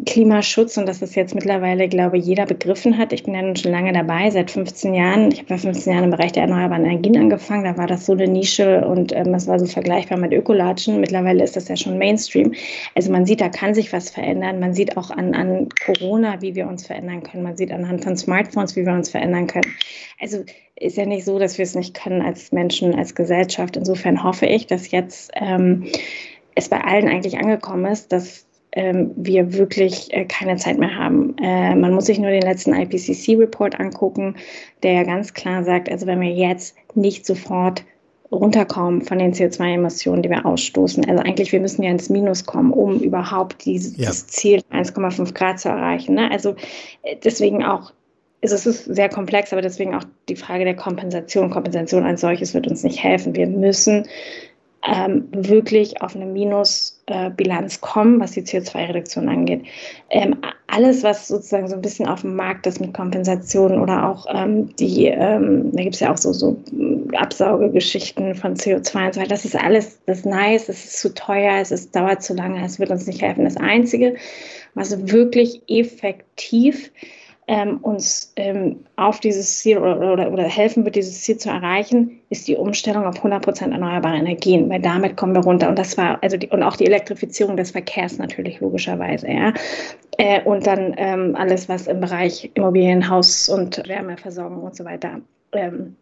Klimaschutz 0.06 0.78
und 0.78 0.88
dass 0.88 1.00
das 1.00 1.16
jetzt 1.16 1.36
mittlerweile, 1.36 1.88
glaube 1.88 2.18
ich, 2.18 2.26
jeder 2.26 2.46
begriffen 2.46 2.98
hat. 2.98 3.14
Ich 3.14 3.24
bin 3.24 3.34
ja 3.34 3.42
nun 3.42 3.56
schon 3.56 3.72
lange 3.72 3.94
dabei, 3.94 4.30
seit 4.30 4.52
15 4.52 4.94
Jahren. 4.94 5.32
Ich 5.32 5.40
habe 5.40 5.50
ja 5.52 5.58
15 5.58 5.94
Jahre 5.94 6.06
im 6.06 6.12
Bereich 6.12 6.32
der 6.34 6.44
erneuerbaren 6.44 6.86
Energien 6.86 7.18
angefangen. 7.18 7.64
Da 7.64 7.78
war 7.78 7.88
das 7.88 8.06
so 8.06 8.14
eine 8.14 8.28
Nische 8.28 8.86
und 8.86 9.14
ähm, 9.14 9.32
das 9.32 9.48
war 9.48 9.60
so 9.60 9.66
vergleichbar 9.66 10.18
mit 10.18 10.34
Ökolatschen. 10.34 11.00
Mittlerweile 11.00 11.44
ist 11.44 11.56
das 11.56 11.68
ja 11.68 11.76
schon 11.76 11.98
Mainstream. 11.98 12.54
Also 12.96 13.12
man 13.12 13.26
sieht, 13.26 13.42
da 13.42 13.50
kann 13.50 13.74
sich 13.74 13.94
was 13.94 14.10
verändern. 14.10 14.60
Man 14.60 14.74
sieht 14.74 14.98
auch 14.98 15.12
an, 15.12 15.34
an 15.34 15.70
Corona, 15.86 16.42
wie 16.42 16.56
wir 16.56 16.68
uns 16.68 16.86
verändern 16.86 17.24
können. 17.24 17.44
Man 17.44 17.58
sieht 17.58 17.72
anhand 17.72 18.04
von 18.04 18.18
Smartphones, 18.18 18.76
wie 18.76 18.86
wir 18.86 18.94
uns 18.94 19.10
verändern 19.10 19.48
können. 19.48 19.74
Also 20.20 20.44
ist 20.76 20.98
ja 20.98 21.06
nicht 21.06 21.24
so, 21.24 21.40
dass 21.40 21.58
wir 21.58 21.64
es 21.64 21.76
nicht 21.76 21.94
können 21.94 22.22
als 22.22 22.52
Menschen, 22.52 22.96
als 22.96 23.16
Gesellschaft. 23.16 23.78
Insofern 23.78 24.24
hoffe 24.24 24.46
ich, 24.46 24.68
dass 24.68 24.92
jetzt 24.92 25.32
ähm, 25.36 25.86
es 26.56 26.70
bei 26.70 26.82
allen 26.82 27.08
eigentlich 27.08 27.38
angekommen 27.38 27.86
ist, 27.86 28.12
dass 28.12 28.46
ähm, 28.74 29.12
wir 29.16 29.54
wirklich 29.54 30.12
äh, 30.14 30.26
keine 30.26 30.56
Zeit 30.58 30.80
mehr 30.80 30.96
haben. 30.96 31.36
Äh, 31.38 31.76
man 31.76 31.94
muss 31.94 32.06
sich 32.06 32.20
nur 32.20 32.32
den 32.32 32.42
letzten 32.42 32.74
IPCC-Report 32.74 33.80
angucken, 33.80 34.36
der 34.82 34.94
ja 34.94 35.04
ganz 35.04 35.34
klar 35.34 35.64
sagt, 35.64 35.90
also 35.90 36.08
wenn 36.08 36.22
wir 36.22 36.32
jetzt 36.32 36.76
nicht 36.96 37.26
sofort 37.26 37.84
runterkommen 38.32 39.04
von 39.04 39.20
den 39.20 39.34
CO2-Emissionen, 39.34 40.24
die 40.24 40.30
wir 40.30 40.46
ausstoßen. 40.46 41.06
Also 41.08 41.24
eigentlich, 41.24 41.52
wir 41.52 41.60
müssen 41.60 41.84
ja 41.84 41.92
ins 41.92 42.10
Minus 42.10 42.46
kommen, 42.46 42.74
um 42.74 43.00
überhaupt 43.00 43.64
dieses 43.66 43.96
ja. 43.98 44.10
Ziel 44.12 44.62
1,5 44.72 45.34
Grad 45.34 45.60
zu 45.60 45.70
erreichen. 45.70 46.16
Ne? 46.16 46.32
Also 46.32 46.56
äh, 47.04 47.16
deswegen 47.24 47.64
auch, 47.64 47.94
also 48.42 48.56
es 48.56 48.66
ist 48.66 48.86
sehr 48.86 49.10
komplex, 49.10 49.54
aber 49.54 49.62
deswegen 49.62 49.94
auch 49.96 50.04
die 50.30 50.36
Frage 50.36 50.66
der 50.66 50.76
Kompensation. 50.76 51.52
Kompensation 51.52 52.04
als 52.04 52.22
solches 52.22 52.54
wird 52.54 52.68
uns 52.68 52.84
nicht 52.84 53.02
helfen. 53.04 53.36
Wir 53.36 53.48
müssen 53.48 54.08
ähm, 54.86 55.28
wirklich 55.32 56.02
auf 56.02 56.16
eine 56.16 56.26
Minusbilanz 56.26 57.76
äh, 57.76 57.80
kommen, 57.80 58.20
was 58.20 58.32
die 58.32 58.42
CO2-Reduktion 58.42 59.30
angeht. 59.30 59.64
Ähm, 60.10 60.36
alles, 60.68 61.04
was 61.04 61.28
sozusagen 61.28 61.70
so 61.70 61.76
ein 61.76 61.82
bisschen 61.82 62.08
auf 62.08 62.22
dem 62.22 62.36
Markt 62.36 62.68
ist 62.68 62.82
mit 62.82 62.94
Kompensationen 62.94 63.80
oder 63.80 64.10
auch 64.10 64.26
ähm, 64.30 64.76
die, 64.76 65.06
ähm, 65.06 65.72
da 65.72 65.84
gibt 65.84 65.96
es 65.96 66.02
ja 66.02 66.12
auch 66.12 66.18
so, 66.18 66.34
so 66.34 66.58
Absaugegeschichten 67.14 68.36
von 68.36 68.56
CO2 68.56 68.76
und 68.76 69.14
so 69.14 69.20
weiter, 69.22 69.30
das 69.30 69.46
ist 69.46 69.56
alles, 69.56 70.00
das 70.06 70.20
ist 70.20 70.26
nice, 70.26 70.68
es 70.68 70.84
ist 70.84 71.00
zu 71.00 71.14
teuer, 71.14 71.60
es 71.62 71.72
ist, 71.72 71.96
dauert 71.96 72.22
zu 72.22 72.34
lange, 72.34 72.64
es 72.66 72.80
wird 72.80 72.92
uns 72.92 73.08
nicht 73.08 73.22
helfen. 73.22 73.46
Das 73.46 73.58
Einzige, 73.58 74.16
was 74.74 75.10
wirklich 75.12 75.62
effektiv 75.68 76.92
ähm, 77.48 77.78
uns 77.78 78.34
ähm, 78.36 78.86
auf 78.96 79.20
dieses 79.20 79.60
Ziel 79.60 79.78
oder, 79.78 80.14
oder, 80.14 80.32
oder, 80.32 80.44
helfen 80.44 80.86
wird, 80.86 80.96
dieses 80.96 81.22
Ziel 81.22 81.38
zu 81.38 81.50
erreichen, 81.50 82.20
ist 82.30 82.48
die 82.48 82.56
Umstellung 82.56 83.06
auf 83.06 83.24
100% 83.24 83.72
erneuerbare 83.72 84.16
Energien, 84.16 84.70
weil 84.70 84.82
damit 84.82 85.18
kommen 85.18 85.36
wir 85.36 85.44
runter. 85.44 85.70
Und 85.70 85.78
das 85.78 85.98
war, 85.98 86.20
also 86.22 86.38
die, 86.38 86.48
und 86.48 86.64
auch 86.64 86.78
die 86.78 86.86
Elektrifizierung 86.86 87.58
des 87.58 87.72
Verkehrs 87.72 88.18
natürlich 88.18 88.60
logischerweise, 88.62 89.30
ja. 89.30 89.54
Äh, 90.18 90.42
und 90.44 90.68
dann 90.68 90.94
ähm, 90.98 91.36
alles, 91.36 91.68
was 91.68 91.88
im 91.88 92.00
Bereich 92.00 92.50
Immobilien, 92.54 93.10
Haus- 93.10 93.50
und 93.50 93.88
Wärmeversorgung 93.88 94.64
und 94.64 94.76
so 94.76 94.86
weiter 94.86 95.20
ähm, 95.52 95.96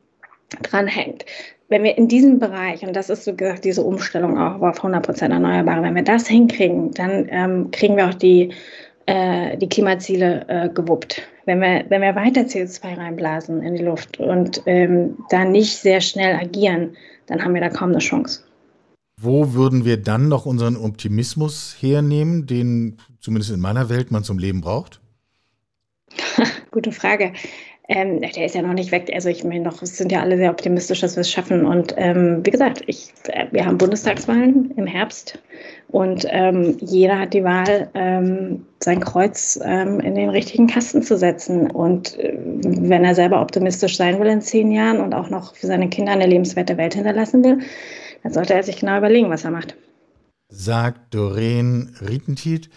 dranhängt. 0.61 1.25
Wenn 1.69 1.83
wir 1.83 1.97
in 1.97 2.09
diesem 2.09 2.39
Bereich, 2.39 2.85
und 2.85 2.93
das 2.95 3.09
ist 3.09 3.23
so 3.23 3.33
gesagt 3.33 3.63
diese 3.63 3.81
Umstellung 3.81 4.37
auch 4.37 4.61
auf 4.61 4.83
100% 4.83 5.31
Erneuerbare, 5.31 5.81
wenn 5.83 5.95
wir 5.95 6.03
das 6.03 6.27
hinkriegen, 6.27 6.91
dann 6.91 7.27
ähm, 7.29 7.71
kriegen 7.71 7.95
wir 7.95 8.09
auch 8.09 8.13
die 8.13 8.51
äh, 9.11 9.57
die 9.57 9.67
Klimaziele 9.67 10.45
äh, 10.47 10.69
gewuppt. 10.69 11.21
Wenn 11.45 11.59
wir, 11.59 11.83
wenn 11.89 12.01
wir 12.01 12.15
weiter 12.15 12.41
CO2 12.41 12.97
reinblasen 12.97 13.61
in 13.61 13.75
die 13.75 13.83
Luft 13.83 14.19
und 14.19 14.61
ähm, 14.65 15.17
da 15.29 15.43
nicht 15.43 15.77
sehr 15.77 15.99
schnell 15.99 16.35
agieren, 16.35 16.95
dann 17.27 17.43
haben 17.43 17.53
wir 17.53 17.61
da 17.61 17.69
kaum 17.69 17.89
eine 17.89 17.99
Chance. 17.99 18.43
Wo 19.19 19.53
würden 19.53 19.83
wir 19.83 19.97
dann 19.97 20.29
noch 20.29 20.45
unseren 20.45 20.77
Optimismus 20.77 21.75
hernehmen, 21.79 22.47
den 22.47 22.97
zumindest 23.19 23.51
in 23.51 23.59
meiner 23.59 23.89
Welt 23.89 24.11
man 24.11 24.23
zum 24.23 24.39
Leben 24.39 24.61
braucht? 24.61 25.01
Gute 26.71 26.93
Frage. 26.93 27.33
Ähm, 27.93 28.21
der 28.21 28.45
ist 28.45 28.55
ja 28.55 28.61
noch 28.61 28.73
nicht 28.73 28.93
weg. 28.93 29.11
Also 29.13 29.27
ich 29.27 29.43
meine, 29.43 29.65
noch 29.65 29.83
sind 29.83 30.13
ja 30.13 30.21
alle 30.21 30.37
sehr 30.37 30.49
optimistisch, 30.49 31.01
dass 31.01 31.17
wir 31.17 31.21
es 31.21 31.29
schaffen. 31.29 31.65
Und 31.65 31.93
ähm, 31.97 32.39
wie 32.45 32.49
gesagt, 32.49 32.83
ich, 32.87 33.09
äh, 33.27 33.47
wir 33.51 33.65
haben 33.65 33.77
Bundestagswahlen 33.77 34.71
im 34.77 34.87
Herbst 34.87 35.37
und 35.89 36.25
ähm, 36.29 36.77
jeder 36.79 37.19
hat 37.19 37.33
die 37.33 37.43
Wahl, 37.43 37.89
ähm, 37.93 38.65
sein 38.81 39.01
Kreuz 39.01 39.59
ähm, 39.61 39.99
in 39.99 40.15
den 40.15 40.29
richtigen 40.29 40.67
Kasten 40.67 41.03
zu 41.03 41.17
setzen. 41.17 41.69
Und 41.69 42.17
äh, 42.17 42.33
wenn 42.37 43.03
er 43.03 43.13
selber 43.13 43.41
optimistisch 43.41 43.97
sein 43.97 44.17
will 44.21 44.27
in 44.27 44.41
zehn 44.41 44.71
Jahren 44.71 45.01
und 45.01 45.13
auch 45.13 45.29
noch 45.29 45.53
für 45.53 45.67
seine 45.67 45.89
Kinder 45.89 46.13
eine 46.13 46.27
lebenswerte 46.27 46.77
Welt 46.77 46.93
hinterlassen 46.93 47.43
will, 47.43 47.59
dann 48.23 48.31
sollte 48.31 48.53
er 48.53 48.63
sich 48.63 48.79
genau 48.79 48.97
überlegen, 48.99 49.29
was 49.29 49.43
er 49.43 49.51
macht. 49.51 49.75
Sagt 50.47 51.13
Doreen 51.13 51.93
Rietentiet 51.99 52.69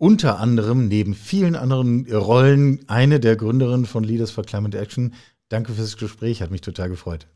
unter 0.00 0.40
anderem 0.40 0.88
neben 0.88 1.14
vielen 1.14 1.54
anderen 1.54 2.10
Rollen 2.10 2.80
eine 2.88 3.20
der 3.20 3.36
Gründerinnen 3.36 3.84
von 3.84 4.02
Leaders 4.02 4.30
for 4.30 4.44
Climate 4.44 4.78
Action. 4.78 5.12
Danke 5.50 5.74
fürs 5.74 5.98
Gespräch, 5.98 6.40
hat 6.40 6.50
mich 6.50 6.62
total 6.62 6.88
gefreut. 6.88 7.26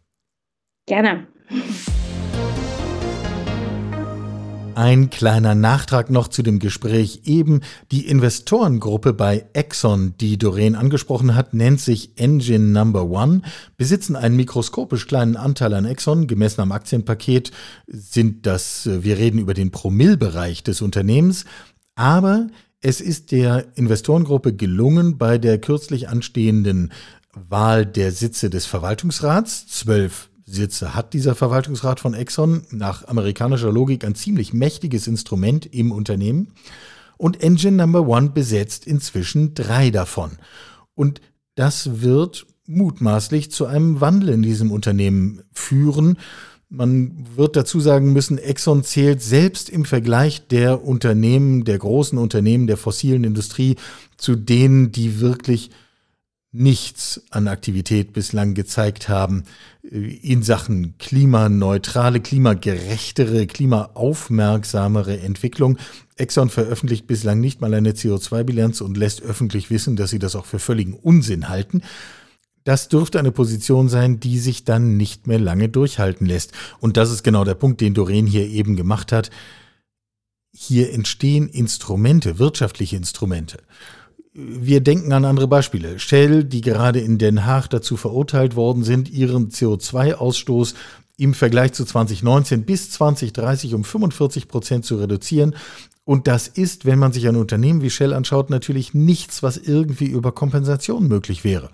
Gerne. 0.87 1.27
Ein 4.77 5.11
kleiner 5.11 5.55
Nachtrag 5.55 6.11
noch 6.11 6.27
zu 6.29 6.43
dem 6.43 6.59
Gespräch 6.59 7.21
eben. 7.27 7.61
Die 7.93 8.09
Investorengruppe 8.09 9.13
bei 9.13 9.45
Exxon, 9.53 10.15
die 10.19 10.37
Doreen 10.37 10.75
angesprochen 10.75 11.37
hat, 11.37 11.55
nennt 11.55 11.81
sich 11.81 12.19
Engine 12.19 12.73
Number 12.73 13.05
One, 13.05 13.43
besitzen 13.77 14.17
einen 14.17 14.37
mikroskopisch 14.37 15.07
kleinen 15.07 15.37
Anteil 15.37 15.75
an 15.75 15.85
Exxon. 15.85 16.27
Gemessen 16.27 16.63
am 16.63 16.73
Aktienpaket 16.73 17.53
sind 17.87 18.47
das, 18.47 18.89
wir 18.91 19.19
reden 19.19 19.39
über 19.39 19.55
den 19.55 19.71
Promillbereich 19.71 20.65
des 20.65 20.83
Unternehmens. 20.83 21.45
Aber 21.95 22.49
es 22.81 23.01
ist 23.01 23.33
der 23.33 23.67
Investorengruppe 23.77 24.55
gelungen, 24.55 25.17
bei 25.17 25.39
der 25.39 25.59
kürzlich 25.59 26.09
anstehenden 26.09 26.93
Wahl 27.33 27.87
der 27.87 28.13
Sitze 28.13 28.51
des 28.51 28.67
Verwaltungsrats, 28.67 29.67
zwölf 29.67 30.29
Sitze 30.47 30.95
hat 30.95 31.15
dieser 31.15 31.35
Verwaltungsrat 31.35 32.01
von 32.01 32.15
Exxon 32.15 32.63
nach 32.71 33.09
amerikanischer 33.09 33.73
Logik 33.73 34.05
ein 34.05 34.15
ziemlich 34.15 34.53
mächtiges 34.53 35.07
Instrument 35.07 35.67
im 35.67 35.91
Unternehmen. 35.91 36.53
Und 37.17 37.43
Engine 37.43 37.77
Number 37.77 38.07
One 38.07 38.31
besetzt 38.31 38.87
inzwischen 38.87 39.55
drei 39.55 39.91
davon. 39.91 40.33
Und 40.95 41.21
das 41.55 42.03
wird 42.03 42.47
mutmaßlich 42.67 43.51
zu 43.51 43.67
einem 43.67 44.01
Wandel 44.01 44.31
in 44.31 44.43
diesem 44.43 44.71
Unternehmen 44.71 45.43
führen. 45.53 46.19
Man 46.77 47.27
wird 47.37 47.57
dazu 47.57 47.81
sagen 47.81 48.13
müssen, 48.13 48.39
Exxon 48.39 48.83
zählt 48.83 49.23
selbst 49.23 49.71
im 49.71 49.85
Vergleich 49.85 50.49
der 50.49 50.85
Unternehmen, 50.85 51.65
der 51.65 51.79
großen 51.79 52.19
Unternehmen 52.19 52.67
der 52.67 52.77
fossilen 52.77 53.25
Industrie 53.25 53.77
zu 54.17 54.35
denen, 54.35 54.91
die 54.91 55.21
wirklich 55.21 55.71
nichts 56.55 57.21
an 57.31 57.49
Aktivität 57.49 58.13
bislang 58.13 58.55
gezeigt 58.55 59.09
haben 59.09 59.43
äh, 59.83 59.99
in 59.99 60.43
Sachen 60.43 60.97
klimaneutrale, 60.99 62.21
klimagerechtere, 62.21 63.47
klimaaufmerksamere 63.47 65.19
Entwicklung. 65.19 65.79
Exxon 66.17 66.51
veröffentlicht 66.51 67.09
bislang 67.09 67.41
nicht 67.41 67.61
mal 67.61 67.75
eine 67.75 67.91
CO2-Bilanz 67.91 68.81
und 68.81 68.97
lässt 68.97 69.21
öffentlich 69.23 69.71
wissen, 69.71 69.97
dass 69.97 70.11
sie 70.11 70.21
das 70.21 70.37
auch 70.37 70.47
für 70.47 70.61
völligen 70.61 70.95
Unsinn 70.95 71.49
halten. 71.49 71.83
Das 72.65 72.89
dürfte 72.89 73.19
eine 73.19 73.33
Position 73.33 73.89
sein, 73.89 74.21
die 74.21 74.39
sich 74.39 74.65
dann 74.65 74.97
nicht 74.97 75.27
mehr 75.27 75.39
lange 75.39 75.69
durchhalten 75.69 76.27
lässt. 76.27 76.53
Und 76.81 76.97
das 76.97 77.11
ist 77.11 77.23
genau 77.23 77.45
der 77.45 77.55
Punkt, 77.55 77.81
den 77.81 77.95
Doreen 77.95 78.27
hier 78.27 78.47
eben 78.47 78.75
gemacht 78.75 79.13
hat. 79.13 79.31
Hier 80.57 80.93
entstehen 80.93 81.49
Instrumente, 81.49 82.39
wirtschaftliche 82.39 82.97
Instrumente 82.97 83.59
wir 84.35 84.81
denken 84.81 85.13
an 85.13 85.25
andere 85.25 85.47
Beispiele. 85.47 85.99
Shell, 85.99 86.45
die 86.45 86.61
gerade 86.61 87.01
in 87.01 87.19
Den 87.19 87.47
Haag 87.47 87.69
dazu 87.69 87.97
verurteilt 87.97 88.57
worden 88.57 88.83
sind, 88.83 89.09
ihren 89.09 89.51
CO2-Ausstoß 89.51 90.75
im 91.17 91.35
Vergleich 91.35 91.73
zu 91.73 91.85
2019 91.85 92.65
bis 92.65 92.91
2030 92.91 93.75
um 93.75 93.85
45 93.85 94.49
Prozent 94.49 94.85
zu 94.85 94.97
reduzieren. 94.97 95.55
Und 96.05 96.27
das 96.27 96.49
ist, 96.49 96.85
wenn 96.85 96.99
man 96.99 97.13
sich 97.13 97.29
ein 97.29 97.37
Unternehmen 97.37 97.81
wie 97.81 97.91
Shell 97.91 98.13
anschaut, 98.13 98.51
natürlich 98.51 98.93
nichts, 98.93 99.43
was 99.43 99.57
irgendwie 99.57 100.07
über 100.07 100.33
Kompensation 100.33 101.07
möglich 101.07 101.45
wäre. 101.45 101.71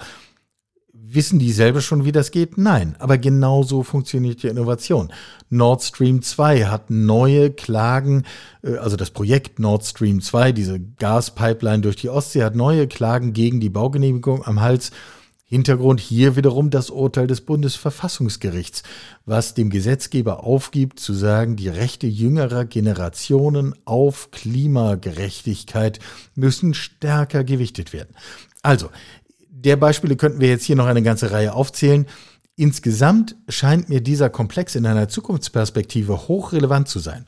Wissen 1.12 1.40
die 1.40 1.51
selber 1.51 1.81
schon, 1.81 2.05
wie 2.05 2.12
das 2.12 2.31
geht? 2.31 2.57
Nein, 2.57 2.94
aber 3.01 3.18
genau 3.18 3.64
so 3.64 3.83
funktioniert 3.83 4.44
die 4.44 4.46
Innovation. 4.46 5.12
Nord 5.49 5.83
Stream 5.83 6.23
2 6.23 6.66
hat 6.66 6.88
neue 6.88 7.51
Klagen, 7.51 8.23
äh, 8.62 8.77
also 8.77 8.96
das 8.96 9.11
Projekt 9.11 9.59
Nord 9.59 9.85
Stream 9.85 10.20
2, 10.20 10.53
diese 10.53 10.79
Gaspipeline 10.79 11.83
durch 11.83 11.96
die 11.96 12.11
Ostsee, 12.11 12.44
hat 12.44 12.55
neue 12.55 12.87
Klagen 12.87 13.33
gegen 13.33 13.59
die 13.59 13.70
Baugenehmigung 13.70 14.46
am 14.46 14.61
Hals. 14.61 14.92
Hintergrund 15.46 15.99
hier 15.99 16.37
wiederum 16.37 16.70
das 16.70 16.90
Urteil 16.90 17.27
des 17.27 17.40
Bundesverfassungsgerichts, 17.40 18.85
was 19.27 19.55
dem 19.55 19.68
Gesetzgeber 19.68 20.44
aufgibt, 20.44 21.01
zu 21.01 21.12
sagen, 21.12 21.57
die 21.57 21.68
Rechte 21.68 22.07
jüngerer 22.07 22.64
Generationen 22.64 23.75
auf 23.85 24.31
Klimagerechtigkeit 24.31 25.99
müssen 26.37 26.73
stärker 26.73 27.42
gewichtet 27.42 27.92
werden. 27.92 28.14
Also, 28.62 28.90
der 29.64 29.77
Beispiele 29.77 30.16
könnten 30.16 30.40
wir 30.40 30.49
jetzt 30.49 30.64
hier 30.64 30.77
noch 30.77 30.87
eine 30.87 31.03
ganze 31.03 31.31
Reihe 31.31 31.53
aufzählen. 31.53 32.07
Insgesamt 32.57 33.37
scheint 33.49 33.88
mir 33.88 34.01
dieser 34.01 34.31
Komplex 34.31 34.75
in 34.75 34.87
einer 34.87 35.09
Zukunftsperspektive 35.09 36.29
hochrelevant 36.29 36.88
zu 36.88 36.99
sein. 36.99 37.27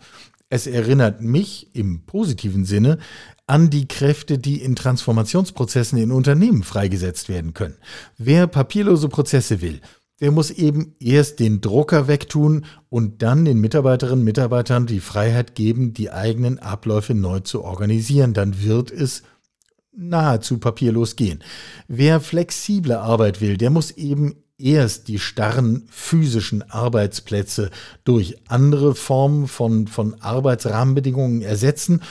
Es 0.49 0.67
erinnert 0.67 1.23
mich 1.23 1.75
im 1.75 2.05
positiven 2.05 2.67
Sinne 2.67 2.99
an 3.47 3.71
die 3.71 3.89
Kräfte, 3.89 4.39
die 4.39 4.63
in 4.63 4.77
Transformationsprozessen 4.77 5.99
in 5.99 6.13
Unternehmen 6.13 6.63
freigesetzt 6.63 7.31
werden 7.31 7.55
können. 7.55 7.77
Wer 8.19 8.47
papierlose 8.47 9.09
Prozesse 9.09 9.63
will, 9.63 9.81
der 10.21 10.31
muss 10.31 10.51
eben 10.51 10.95
erst 11.01 11.41
den 11.41 11.61
Drucker 11.61 12.07
wegtun 12.07 12.67
und 12.91 13.23
dann 13.23 13.45
den 13.45 13.61
Mitarbeiterinnen 13.61 14.21
und 14.21 14.25
Mitarbeitern 14.25 14.87
die 14.87 15.01
Freiheit 15.01 15.55
geben, 15.55 15.95
die 15.95 16.11
eigenen 16.11 16.59
Abläufe 16.59 17.15
neu 17.15 17.41
zu 17.41 17.65
organisieren. 17.65 18.35
Dann 18.35 18.63
wird 18.63 18.91
es 18.91 19.23
nahezu 19.95 20.59
papierlos 20.59 21.17
gehen. 21.17 21.43
Wer 21.89 22.21
flexible 22.21 22.99
Arbeit 22.99 23.41
will, 23.41 23.57
der 23.57 23.71
muss 23.71 23.91
eben 23.93 24.37
erst 24.59 25.09
die 25.09 25.19
starren 25.19 25.87
physischen 25.91 26.63
Arbeitsplätze 26.71 27.71
durch 28.05 28.37
andere 28.49 28.95
Formen 28.95 29.49
von, 29.49 29.87
von 29.89 30.21
Arbeitsrahmenbedingungen 30.21 31.43
ersetzen 31.43 32.03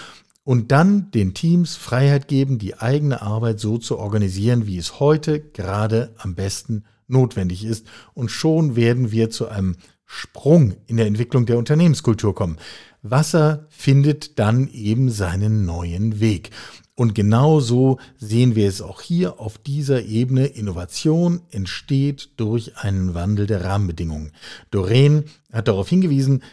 und 0.44 0.72
dann 0.72 1.12
den 1.12 1.34
Teams 1.34 1.76
Freiheit 1.76 2.28
geben, 2.28 2.60
die 2.60 2.78
eigene 2.78 3.22
Arbeit 3.22 3.60
so 3.60 3.78
zu 3.78 3.98
organisieren, 3.98 4.68
wie 4.68 4.78
es 4.78 5.00
heute 5.00 5.40
gerade 5.40 6.14
am 6.18 6.36
besten 6.36 6.84
notwendig 7.08 7.64
ist. 7.64 7.88
Und 8.14 8.32
schon 8.32 8.76
werden 8.76 9.12
wir 9.12 9.30
zu 9.30 9.48
einem 9.48 9.76
Sprung 10.06 10.74
in 10.88 10.98
der 10.98 11.06
Entwicklung 11.06 11.46
der 11.46 11.58
Unternehmenskultur 11.58 12.36
kommen. 12.36 12.58
Wasser 13.02 13.66
findet 13.70 14.40
dann 14.40 14.68
eben 14.68 15.10
seinen 15.10 15.66
neuen 15.66 16.20
Weg. 16.20 16.52
Und 17.02 17.16
genau 17.16 17.60
so 17.60 17.98
sehen 18.20 18.56
wir 18.56 18.68
es 18.68 18.80
auch 18.80 19.02
hier 19.02 19.40
auf 19.40 19.58
dieser 19.58 20.04
Ebene. 20.04 20.46
Innovation 20.46 21.42
entsteht 21.50 22.30
durch 22.38 22.78
einen 22.78 23.16
Wandel 23.16 23.48
der 23.48 23.64
Rahmenbedingungen. 23.64 24.34
Doreen 24.70 25.24
hat 25.52 25.68
darauf 25.68 25.90
hingewiesen, 25.90 26.44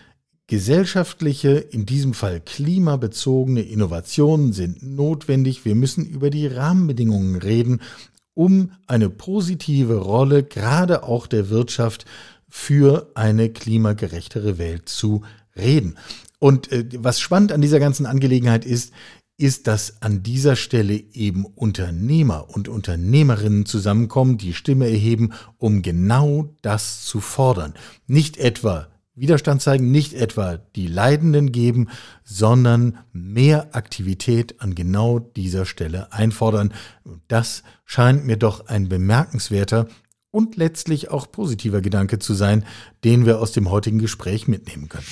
gesellschaftliche, 0.46 1.50
in 1.50 1.84
diesem 1.84 2.14
Fall 2.14 2.40
klimabezogene 2.40 3.60
Innovationen 3.60 4.54
sind 4.54 4.82
notwendig. 4.82 5.66
Wir 5.66 5.74
müssen 5.74 6.06
über 6.06 6.30
die 6.30 6.46
Rahmenbedingungen 6.46 7.36
reden, 7.36 7.82
um 8.32 8.70
eine 8.86 9.10
positive 9.10 9.96
Rolle 9.96 10.44
gerade 10.44 11.02
auch 11.02 11.26
der 11.26 11.50
Wirtschaft 11.50 12.06
für 12.48 13.10
eine 13.12 13.50
klimagerechtere 13.50 14.56
Welt 14.56 14.88
zu 14.88 15.24
reden. 15.58 15.98
Und 16.38 16.70
äh, 16.70 16.84
was 16.96 17.20
spannend 17.20 17.52
an 17.52 17.60
dieser 17.60 17.80
ganzen 17.80 18.06
Angelegenheit 18.06 18.64
ist, 18.64 18.92
ist, 19.38 19.68
dass 19.68 20.02
an 20.02 20.22
dieser 20.22 20.56
Stelle 20.56 20.94
eben 20.94 21.46
Unternehmer 21.46 22.50
und 22.50 22.68
Unternehmerinnen 22.68 23.64
zusammenkommen, 23.64 24.36
die 24.36 24.52
Stimme 24.52 24.90
erheben, 24.90 25.32
um 25.56 25.80
genau 25.82 26.54
das 26.60 27.04
zu 27.04 27.20
fordern. 27.20 27.74
Nicht 28.06 28.36
etwa 28.36 28.88
Widerstand 29.14 29.62
zeigen, 29.62 29.90
nicht 29.90 30.14
etwa 30.14 30.58
die 30.58 30.86
Leidenden 30.86 31.50
geben, 31.50 31.88
sondern 32.24 32.98
mehr 33.12 33.74
Aktivität 33.74 34.60
an 34.60 34.74
genau 34.74 35.18
dieser 35.18 35.66
Stelle 35.66 36.12
einfordern. 36.12 36.72
Das 37.26 37.62
scheint 37.84 38.26
mir 38.26 38.36
doch 38.36 38.66
ein 38.66 38.88
bemerkenswerter 38.88 39.88
und 40.30 40.56
letztlich 40.56 41.10
auch 41.10 41.30
positiver 41.30 41.80
Gedanke 41.80 42.18
zu 42.18 42.34
sein, 42.34 42.64
den 43.04 43.26
wir 43.26 43.40
aus 43.40 43.52
dem 43.52 43.70
heutigen 43.70 43.98
Gespräch 43.98 44.46
mitnehmen 44.46 44.88
können. 44.88 45.06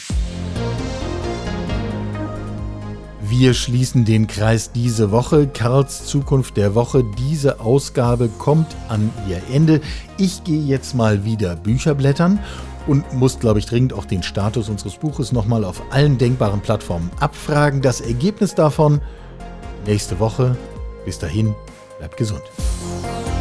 Wir 3.29 3.55
schließen 3.55 4.05
den 4.05 4.29
Kreis 4.29 4.71
diese 4.71 5.11
Woche. 5.11 5.49
Karls 5.49 6.07
Zukunft 6.07 6.57
der 6.57 6.77
Woche. 6.77 7.03
Diese 7.19 7.59
Ausgabe 7.59 8.29
kommt 8.29 8.77
an 8.89 9.11
ihr 9.29 9.43
Ende. 9.53 9.81
Ich 10.17 10.45
gehe 10.45 10.63
jetzt 10.63 10.95
mal 10.95 11.25
wieder 11.25 11.57
Bücher 11.57 11.97
blättern 11.97 12.39
und 12.87 13.13
muss, 13.15 13.41
glaube 13.41 13.59
ich, 13.59 13.67
dringend 13.67 13.93
auch 13.93 14.05
den 14.05 14.23
Status 14.23 14.69
unseres 14.69 14.95
Buches 14.95 15.33
nochmal 15.33 15.65
auf 15.65 15.83
allen 15.91 16.19
denkbaren 16.19 16.61
Plattformen 16.61 17.11
abfragen. 17.19 17.83
Das 17.83 18.01
Ergebnis 18.01 18.55
davon 18.55 19.01
nächste 19.87 20.21
Woche. 20.21 20.57
Bis 21.05 21.19
dahin, 21.19 21.53
bleibt 21.99 22.17
gesund. 22.17 22.43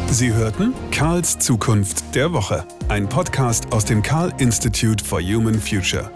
Sie 0.09 0.33
hörten 0.33 0.73
Karls 0.89 1.37
Zukunft 1.37 2.15
der 2.15 2.33
Woche, 2.33 2.65
ein 2.87 3.07
Podcast 3.07 3.71
aus 3.71 3.85
dem 3.85 4.01
Karl 4.01 4.33
Institute 4.39 5.03
for 5.03 5.21
Human 5.21 5.59
Future. 5.59 6.09